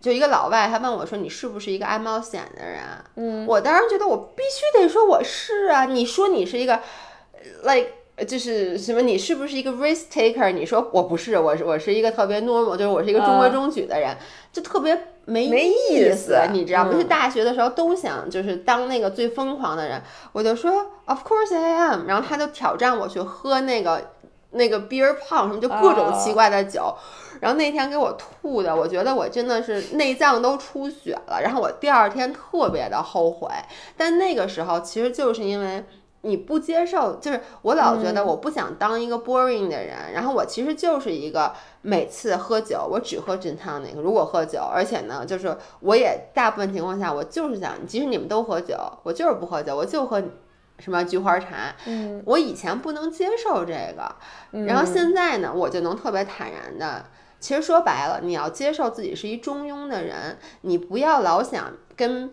[0.01, 2.79] 就一个老外，他问我说：“你是不是一个爱冒险的人？”
[3.15, 5.85] 嗯，我当时觉得我必须得说我是啊。
[5.85, 6.79] 你说你是一个
[7.63, 7.87] ，like
[8.27, 9.01] 就是什么？
[9.01, 10.51] 你是不是一个 risk taker？
[10.51, 14.15] 你说我不是，我是我是一个特别 normal，就是我是一个中规中矩的人，
[14.53, 14.93] 就特别
[15.25, 16.91] 没没意意思你知道吗？
[16.91, 19.99] 嗯就是大学的时候都想就是当那个最疯狂的人，
[20.33, 22.05] 我就说 Of course I am。
[22.05, 24.11] 然后他就挑战我去喝那个
[24.55, 26.93] 那个 beer pong 什么，就各种奇怪的酒。
[27.39, 31.41] 然后那天给我吐的，我觉得我真的是内脏都出血了。
[31.41, 33.47] 然后我第二天特别的后悔，
[33.95, 35.85] 但那个时候其实就是因为。
[36.27, 41.53] 你不接受，就是我老觉得我不想当一个 boring 的人，然后我其实就是一个
[41.83, 50.19] 每次喝酒我只喝 gin tonic，如果喝酒，而且呢，就是我也大部分情况下我就是想，即使你们都喝酒，我就是不喝酒，我就喝
[50.79, 51.75] 什么菊花茶。
[51.85, 54.15] 嗯，我以前不能接受这个，
[54.65, 57.05] 然后现在呢，我就能特别坦然的。
[57.39, 62.31] 其实说白了，你要接受自己是一中庸的人，你不要老想跟。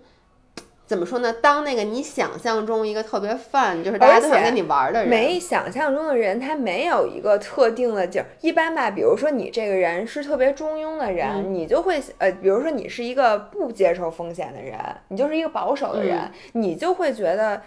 [0.85, 1.33] 怎么说呢？
[1.33, 8.27] 当那个你想象中一个特别 fun，就是大家都想跟你玩的人，没想象中的人，他没有一个特定的劲儿。
[8.43, 14.79] 一般吧，比如说你这个人是特别中庸的人，你就会呃，比如说你是一个不接受风险的人，
[15.09, 17.63] 你就是一个保守的人，你就会觉得。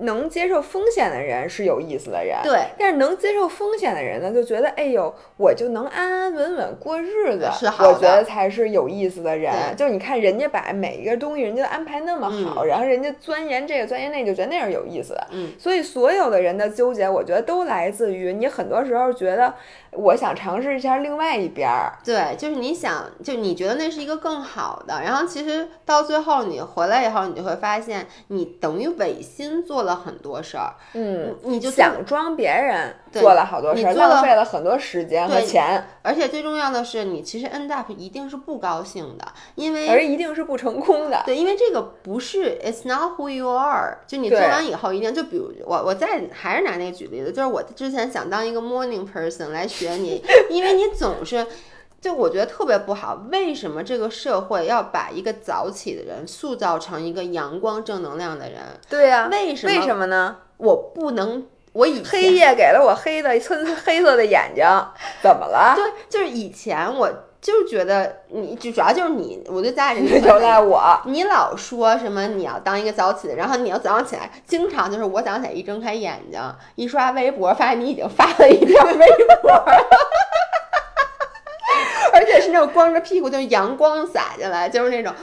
[0.00, 2.60] 能接受风险的人是有意思的人，对。
[2.78, 9.52] 但是能接受风险的人呢，就觉得哎呦，我就能安安稳稳过日子，是好我觉得才是有意思的人。
[9.76, 15.26] 就你看人家把每一个东西人家安排那么好，然后人家钻研这个钻研那，就觉得那是有意思的。
[15.32, 15.52] 嗯。
[15.58, 19.54] 所以所有的人的纠结，我觉得都来自于你很多时候觉得
[19.92, 21.98] 我想尝试一下另外一边儿。
[22.04, 29.90] 对，就是你想，就你觉得那是一个更好的，然后其实到最后你回来以后，你就会发现你等于违心做了。
[30.00, 39.26] 很多事儿，嗯，你就想装别人，做了好多事儿，浪费了很多时间和钱，而且最重要的是，你其实 end up 一定是不高兴的，
[39.56, 51.46] 因为而一定是不成功的，对，因为这个不是 it's not who you are，就你做完以后一定就比如我我再还是拿那个举例子，就是我之前想当一个 morning person 来学你，因为你总是。
[52.00, 58.58] 就我觉得特别不好，为什么这个社会要把一个早起的人塑造成一个阳光正能量的人？
[58.88, 59.72] 对呀，为什么？
[59.74, 60.38] 为什么呢？
[60.56, 64.64] 我不能，我以黑夜给了我黑的黑黑色的眼睛，
[65.22, 65.74] 怎么了？
[65.76, 76.40] 对，就是以前我就是觉得你就主要就是你，我对家里人就赖我，你老说什么你要当一个早起的，然后你要早上起来，经常就是我早上起来一睁开眼睛
[76.74, 79.06] 一刷微博，发现你已经发了一条微
[79.42, 79.50] 博。
[82.12, 85.14] 而且是那种光着屁股，就是阳光洒进来，就是那种，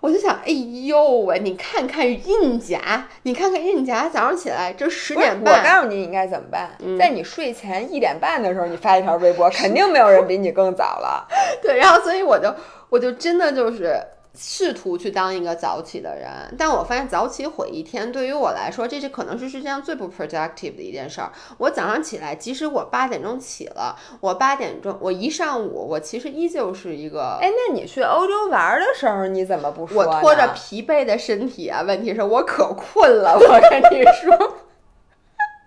[0.00, 0.50] 我就想，哎
[0.86, 11.26] 呦喂，你看看印夹，你看看印夹，早上起来这十点半，我告诉你应该怎么办，在你睡前一点半的时候，你发一条微博，肯定没有人比你更早了。
[11.62, 12.54] 对，然后所以我就，
[12.88, 14.00] 我就真的就是。
[14.36, 21.32] 试图去当一个早起的人，但我发现早起毁一天，对于我来说，这是可能是世界上最不 productive 的一件事儿。
[21.58, 27.38] 我早上起来，即使我八点钟起了，我八点钟，我一上午，我其实依旧是一个。
[27.40, 30.04] 哎，那你去欧洲玩的时候，你怎么不说？
[30.04, 34.54] 我拖着疲惫的身体啊，问题是我可困了， 我跟你说。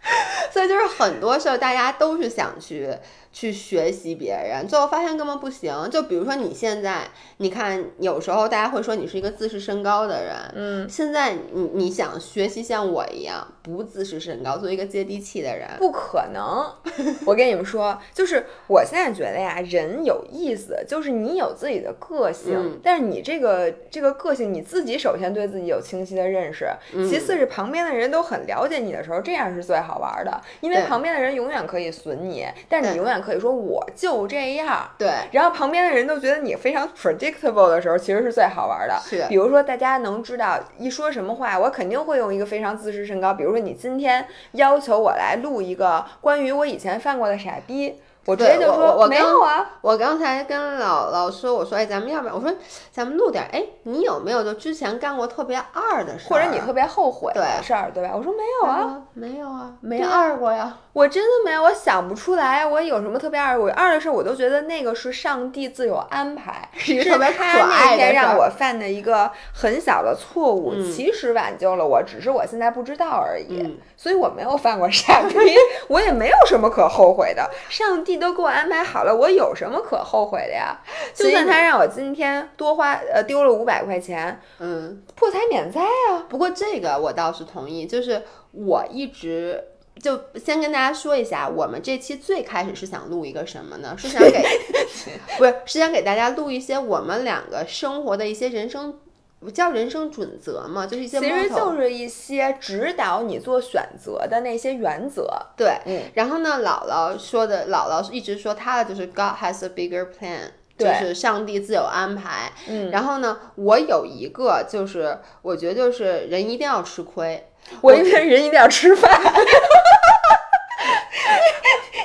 [0.52, 2.96] 所以就是很多时候，大家都是想去。
[3.32, 5.72] 去学习别人，最后发现根本不行。
[5.92, 7.08] 就比如说你现在，
[7.38, 16.66] 你看有时候大家会说你是一个自视甚高的人，嗯，现在你你想学习像我一样不自视甚高，做一个接地气的人，不可能。
[17.26, 26.68] 我跟你们说，就是我现在觉得呀，人有意思，就是你有自己的个性，但是你这个这个个性你自己首先对自己有清晰的认识，
[27.08, 33.19] 其次是旁边的人都很了解你的时候，这样是最好玩的，因为旁边的人永远可以损你，但是你永远。
[33.22, 35.12] 可以说我就这样，对。
[35.32, 38.98] 然后旁边的人都觉得你非常 predictable 的时候，其实是最好玩的。
[39.04, 43.34] 是，比如说大家能知道一说什么话，我肯定会用一个非常自视甚高。
[43.34, 48.02] 比如说你今天要求我来录一个关于我以前犯过的傻逼。
[48.26, 49.80] 我直接就说我没有啊！
[49.82, 52.54] 我刚才跟老老说，我说哎，咱们要不要我说
[52.92, 58.12] 咱们录点哎，你有没有就之前干过特别二的事儿，或者你特别后悔的事儿，对吧？
[58.14, 60.78] 我说没有啊，没有啊，没二过呀。
[61.00, 63.58] 我真的没有，我想不出来，我有什么特别二？
[63.58, 73.80] 我二的事儿，我都觉得那个是上帝自有安排，是特别可爱的那天让我犯的一个很小的错误，其实挽救了我，只是我现在不知道而已。
[73.96, 75.36] 所以我没有犯过傻逼，
[75.88, 77.50] 我也没有什么可后悔的。
[77.70, 80.78] 上帝都给我安排好了，我有什么可后悔的呀？
[81.14, 86.26] 就算他让我今天多花呃丢了五百块钱，嗯，破财免灾啊。
[86.28, 88.22] 不过这个我倒是同意，就是
[88.52, 89.64] 我一直。
[90.02, 93.96] 就先跟大家说一下，我们这期最开始是想录一个什么呢？
[93.98, 94.44] 是想给，
[95.38, 98.98] 不是是想给大家录一些我们两个生活的一些人生，
[99.40, 105.28] 不叫人生准则嘛，就是一些，其实就是一些指导你做选择的那些原则。
[105.58, 106.04] 对，嗯。
[106.14, 112.52] 然后呢，姥姥说的，姥姥一直说她的就是 God has a bigger plan，就是上帝自有安排。
[112.68, 112.90] 嗯。
[112.92, 117.46] 然后呢，我有一个就是，我觉得就是人一定要吃亏。
[117.82, 119.10] 我以为人一定要吃饭，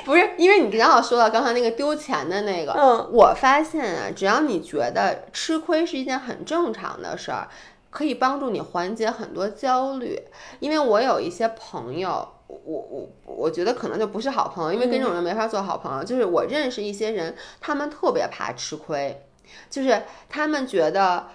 [0.05, 7.47] 不是，因为你刚好说到刚才那个丢钱的那个，嗯，我发现啊，只要你觉得吃亏是一件很正常的事儿，
[7.89, 10.21] 可以帮助你缓解很多焦虑。
[10.59, 16.03] 因为我有一些朋友，我我我觉得可能就不是好朋友，因为跟这种人没法做好朋友。
[16.03, 19.25] 就是我认识一些人，他们特别怕吃亏，
[19.69, 21.27] 就是他们觉得。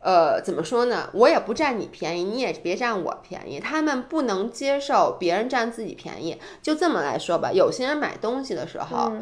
[0.00, 1.10] 呃，怎么说呢？
[1.12, 3.58] 我也不占你便宜，你也别占我便宜。
[3.58, 7.50] 他们不能接受别人占自己便宜，就这么来说吧。
[7.52, 9.12] 有些人买东西的时候，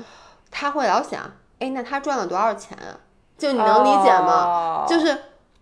[0.50, 1.22] 他会老想
[1.58, 3.00] 哎，那他赚了多少钱啊？
[3.38, 4.44] 就你能理解吗？
[4.44, 5.16] 哦就是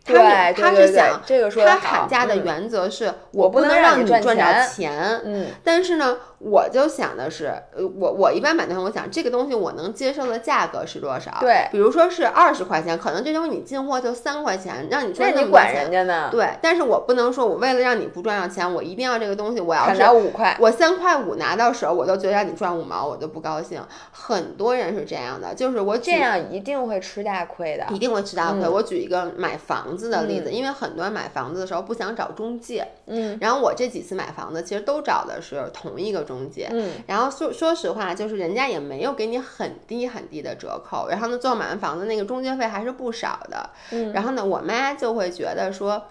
[0.05, 11.38] 他他是想这个说他好砍价的嗯原则是我不不能让你赚着钱钱，嗯，但是呢，我就想的是，呃，我我一般买东西，我想这个东西我能接受的价格是多少？
[11.40, 16.28] 对比如说是二十块钱，可能这东西你进货就三块钱，让你赚那你管人家呢？
[16.30, 23.80] 对，但是我不能说我为了让你不赚到钱，我一定要这个东西，我要砍是五块，我三块五拿到手，我都觉得让你赚五毛，我就不高兴。
[24.11, 27.86] 很多人是这样的，就是我这样一定会吃大亏的。
[27.90, 28.62] 一定会吃大亏。
[28.62, 36.68] 嗯我举一个买房子的例子，因为很多人买房子的时候不想找中介，嗯然后我这几次买房子其实都找的是同一个中介。
[36.72, 43.70] 嗯，然后说说实话，就是人家也没有给你很低很低的折扣，然后呢，最后买完房子那个中介费还是不少的。
[43.93, 46.03] 嗯然后呢，我妈就会觉得说，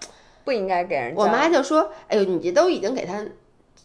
[0.44, 3.24] 不应该给人我妈就说：“哎呦，你这都已经给他。”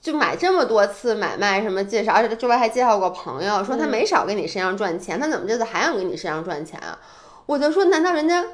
[0.02, 6.98] 就买这么多次买卖什么介绍，而且他周围还介绍过朋友，说他嗯没少给你身上赚钱，他怎么这次还想给你身上赚钱啊？
[7.46, 8.46] 我就说，难道人家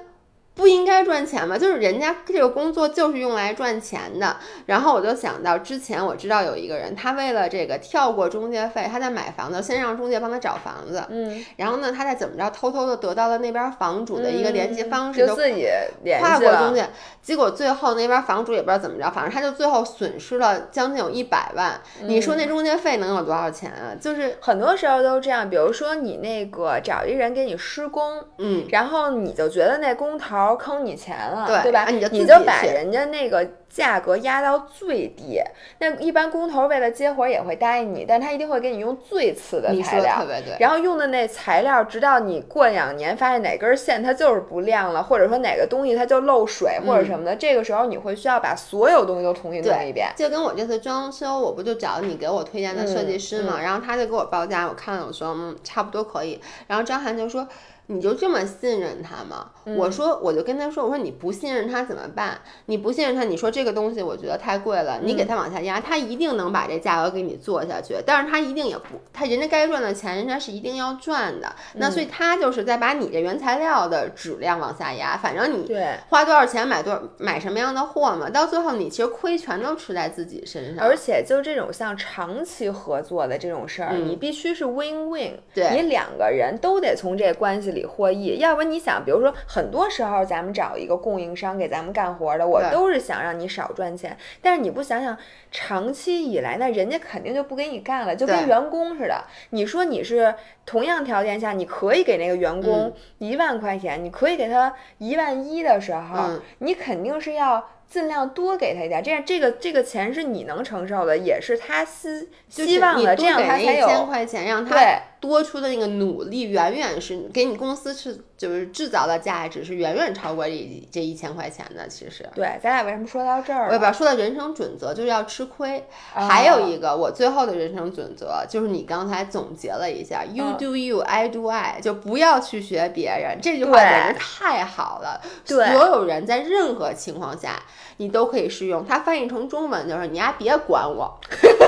[0.56, 1.58] 不应该赚钱吗？
[1.58, 4.38] 就是人家这个工作就是用来赚钱的。
[4.66, 15.68] 然后我就想到之前我知道有一个人，他为了这个跳过中介费，他在买房子，先让中介帮他找房子，嗯，然后呢，他再怎么着偷偷的得到了那边房主的一个联系方式，就自己
[16.03, 16.58] 联跨系了。
[16.58, 16.89] 国中介，
[17.22, 21.82] 结果最后那边房主也不知道怎么着，反正他就最后损失了将近有一百万。
[22.03, 23.93] 你说那中介费能有多少钱啊？
[23.99, 31.81] 就是很多时候都这样，比如说你那个找一人给你施工，嗯，然后你就觉得那工头儿坑你钱了，对对吧？
[31.81, 35.39] 啊你就自己就把人家那个价格压到最低。
[35.79, 40.55] 那一般工头为了接活儿也会答应你，但他一定会给你用最次的材料特别对。
[40.59, 50.09] 然后用的那材料，直到你过两年发现哪根线它就是不亮了，或者说哪个东西它就漏水或者什么的，这个时候你会需要把所有东西都重新弄一遍。
[50.15, 57.47] 就跟我这次装修，我不就找你给我推荐的设计师嘛，然后他就给我报价，我看了我说嗯差不多可以，然后张涵就说。
[57.88, 59.51] 你就这么信任他吗？
[59.77, 62.39] 我说，我就跟他说，我说你不信任他怎么办？
[62.67, 67.95] 你不信任他，你说这个东西我觉得太贵了，你给他往下压，他一定能把这价格给你做下去。
[68.05, 71.55] 但是他一定也不，他人家该赚的钱，人家是一定要赚的。
[71.75, 80.83] 那所以他就是在把你这原材料的质量往下压，反正你对，花多少钱买多少买什么样的货嘛，到最后你其实亏全都吃在自己身上。
[80.83, 95.15] 而且就这种像长期合作的这种事儿，嗯你必须是 win win，对你两个人都得从这关系里获益，要不然你想，比如说很多时候咱们找一个供应商给咱们干活的，我都是想让你少赚钱，但是你不想想，
[95.58, 99.24] 长期以来那人家肯定就不给你干了，就跟员工似的。
[99.51, 100.36] 你说你是
[100.66, 107.70] 同样条件下，你可以给那个员工一万块钱，你可以给他一万一的时候，嗯你肯定是要。
[107.88, 114.76] 尽量多给他一点，这样这个这个钱是你能承受的，也是他希希望的，这样他才有千块钱，让他
[115.20, 121.88] 多出的那个努力，远远是给你公司是就是制造的价值是远远超过这这一千块钱的。
[121.88, 122.60] 其实，对。
[122.62, 123.68] 咱俩为什么说到这儿了？
[123.68, 125.85] 我也不知道说到人生准则就是要吃亏。
[126.15, 133.39] 哦还有一个我最后的人生准则就是你刚才总结了一下、y o u 嗯 do you, I do I，就不要去学别人。
[133.41, 137.61] 这句话简直太好了，对所有人在任何情况下
[137.97, 138.85] 你都可以适用。
[138.85, 141.19] 它翻译成中文就是你丫别管我。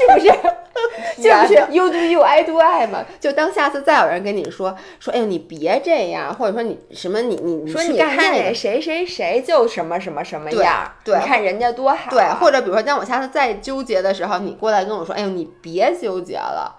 [0.00, 0.32] 是不是？
[1.22, 3.04] 就是 you do you I do I 嘛？
[3.20, 16.76] 就当下次再有人跟你说说，哎呦你别这样，或者说你什么你你你说你看那那个，谁谁谁就什么什么什么样儿，对你看人家多好，对，或者比如说当我下次再纠结的时候，你过来跟我说，哎呦你别纠结了。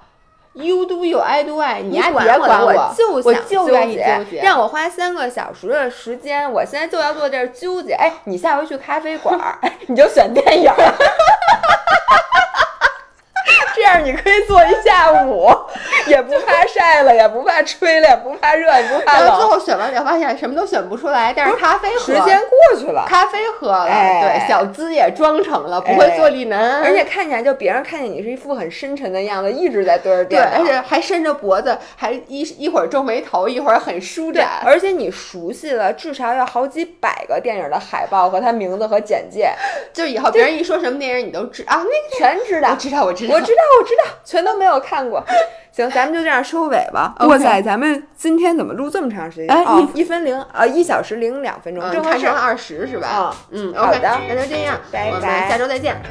[0.53, 4.41] You do you, I do I，你还别管我，我，就我想纠结。
[4.43, 7.93] 让我花三个小时的时间，我现在就要坐这儿纠结。
[7.93, 9.39] 哎，你下回去咖啡馆
[9.87, 10.75] 你就选电影儿。
[13.75, 15.49] 这样你可以坐一下午，
[16.07, 19.27] 也不怕晒了，也不怕吹了，也不怕热，也不怕冷。
[19.27, 30.59] 然后最后选完以后发现什么都选不出来，但是咖啡喝时间过去了，咖啡喝了，哎对，小资也装成了，不会坐立难安，而且看起来就别人看见你是一副很深沉的样子，一直在对着对，电脑。
[30.59, 34.61] 而且还伸着脖子，还一一会儿皱眉头，一会儿很舒对，展。
[34.65, 39.51] 而且你熟悉了至少要好几百个电影的海报和它名字和简介，
[39.93, 42.75] 就以后别人一说什么电影，你都知啊，那个全知道我。
[42.75, 45.23] 知道，我知道，我知道，我知道，全都没有看过。
[45.71, 47.15] 行，咱们就这样收尾吧。
[47.19, 49.55] 哇塞，咱们今天怎么录这么长时间？
[49.55, 52.41] 哎哦，一分零啊，一小时零两分钟，嗯，正合适看成了。
[52.41, 53.07] 二十是吧？
[53.07, 56.01] 啊嗯，好的那就这样，拜拜下周再见。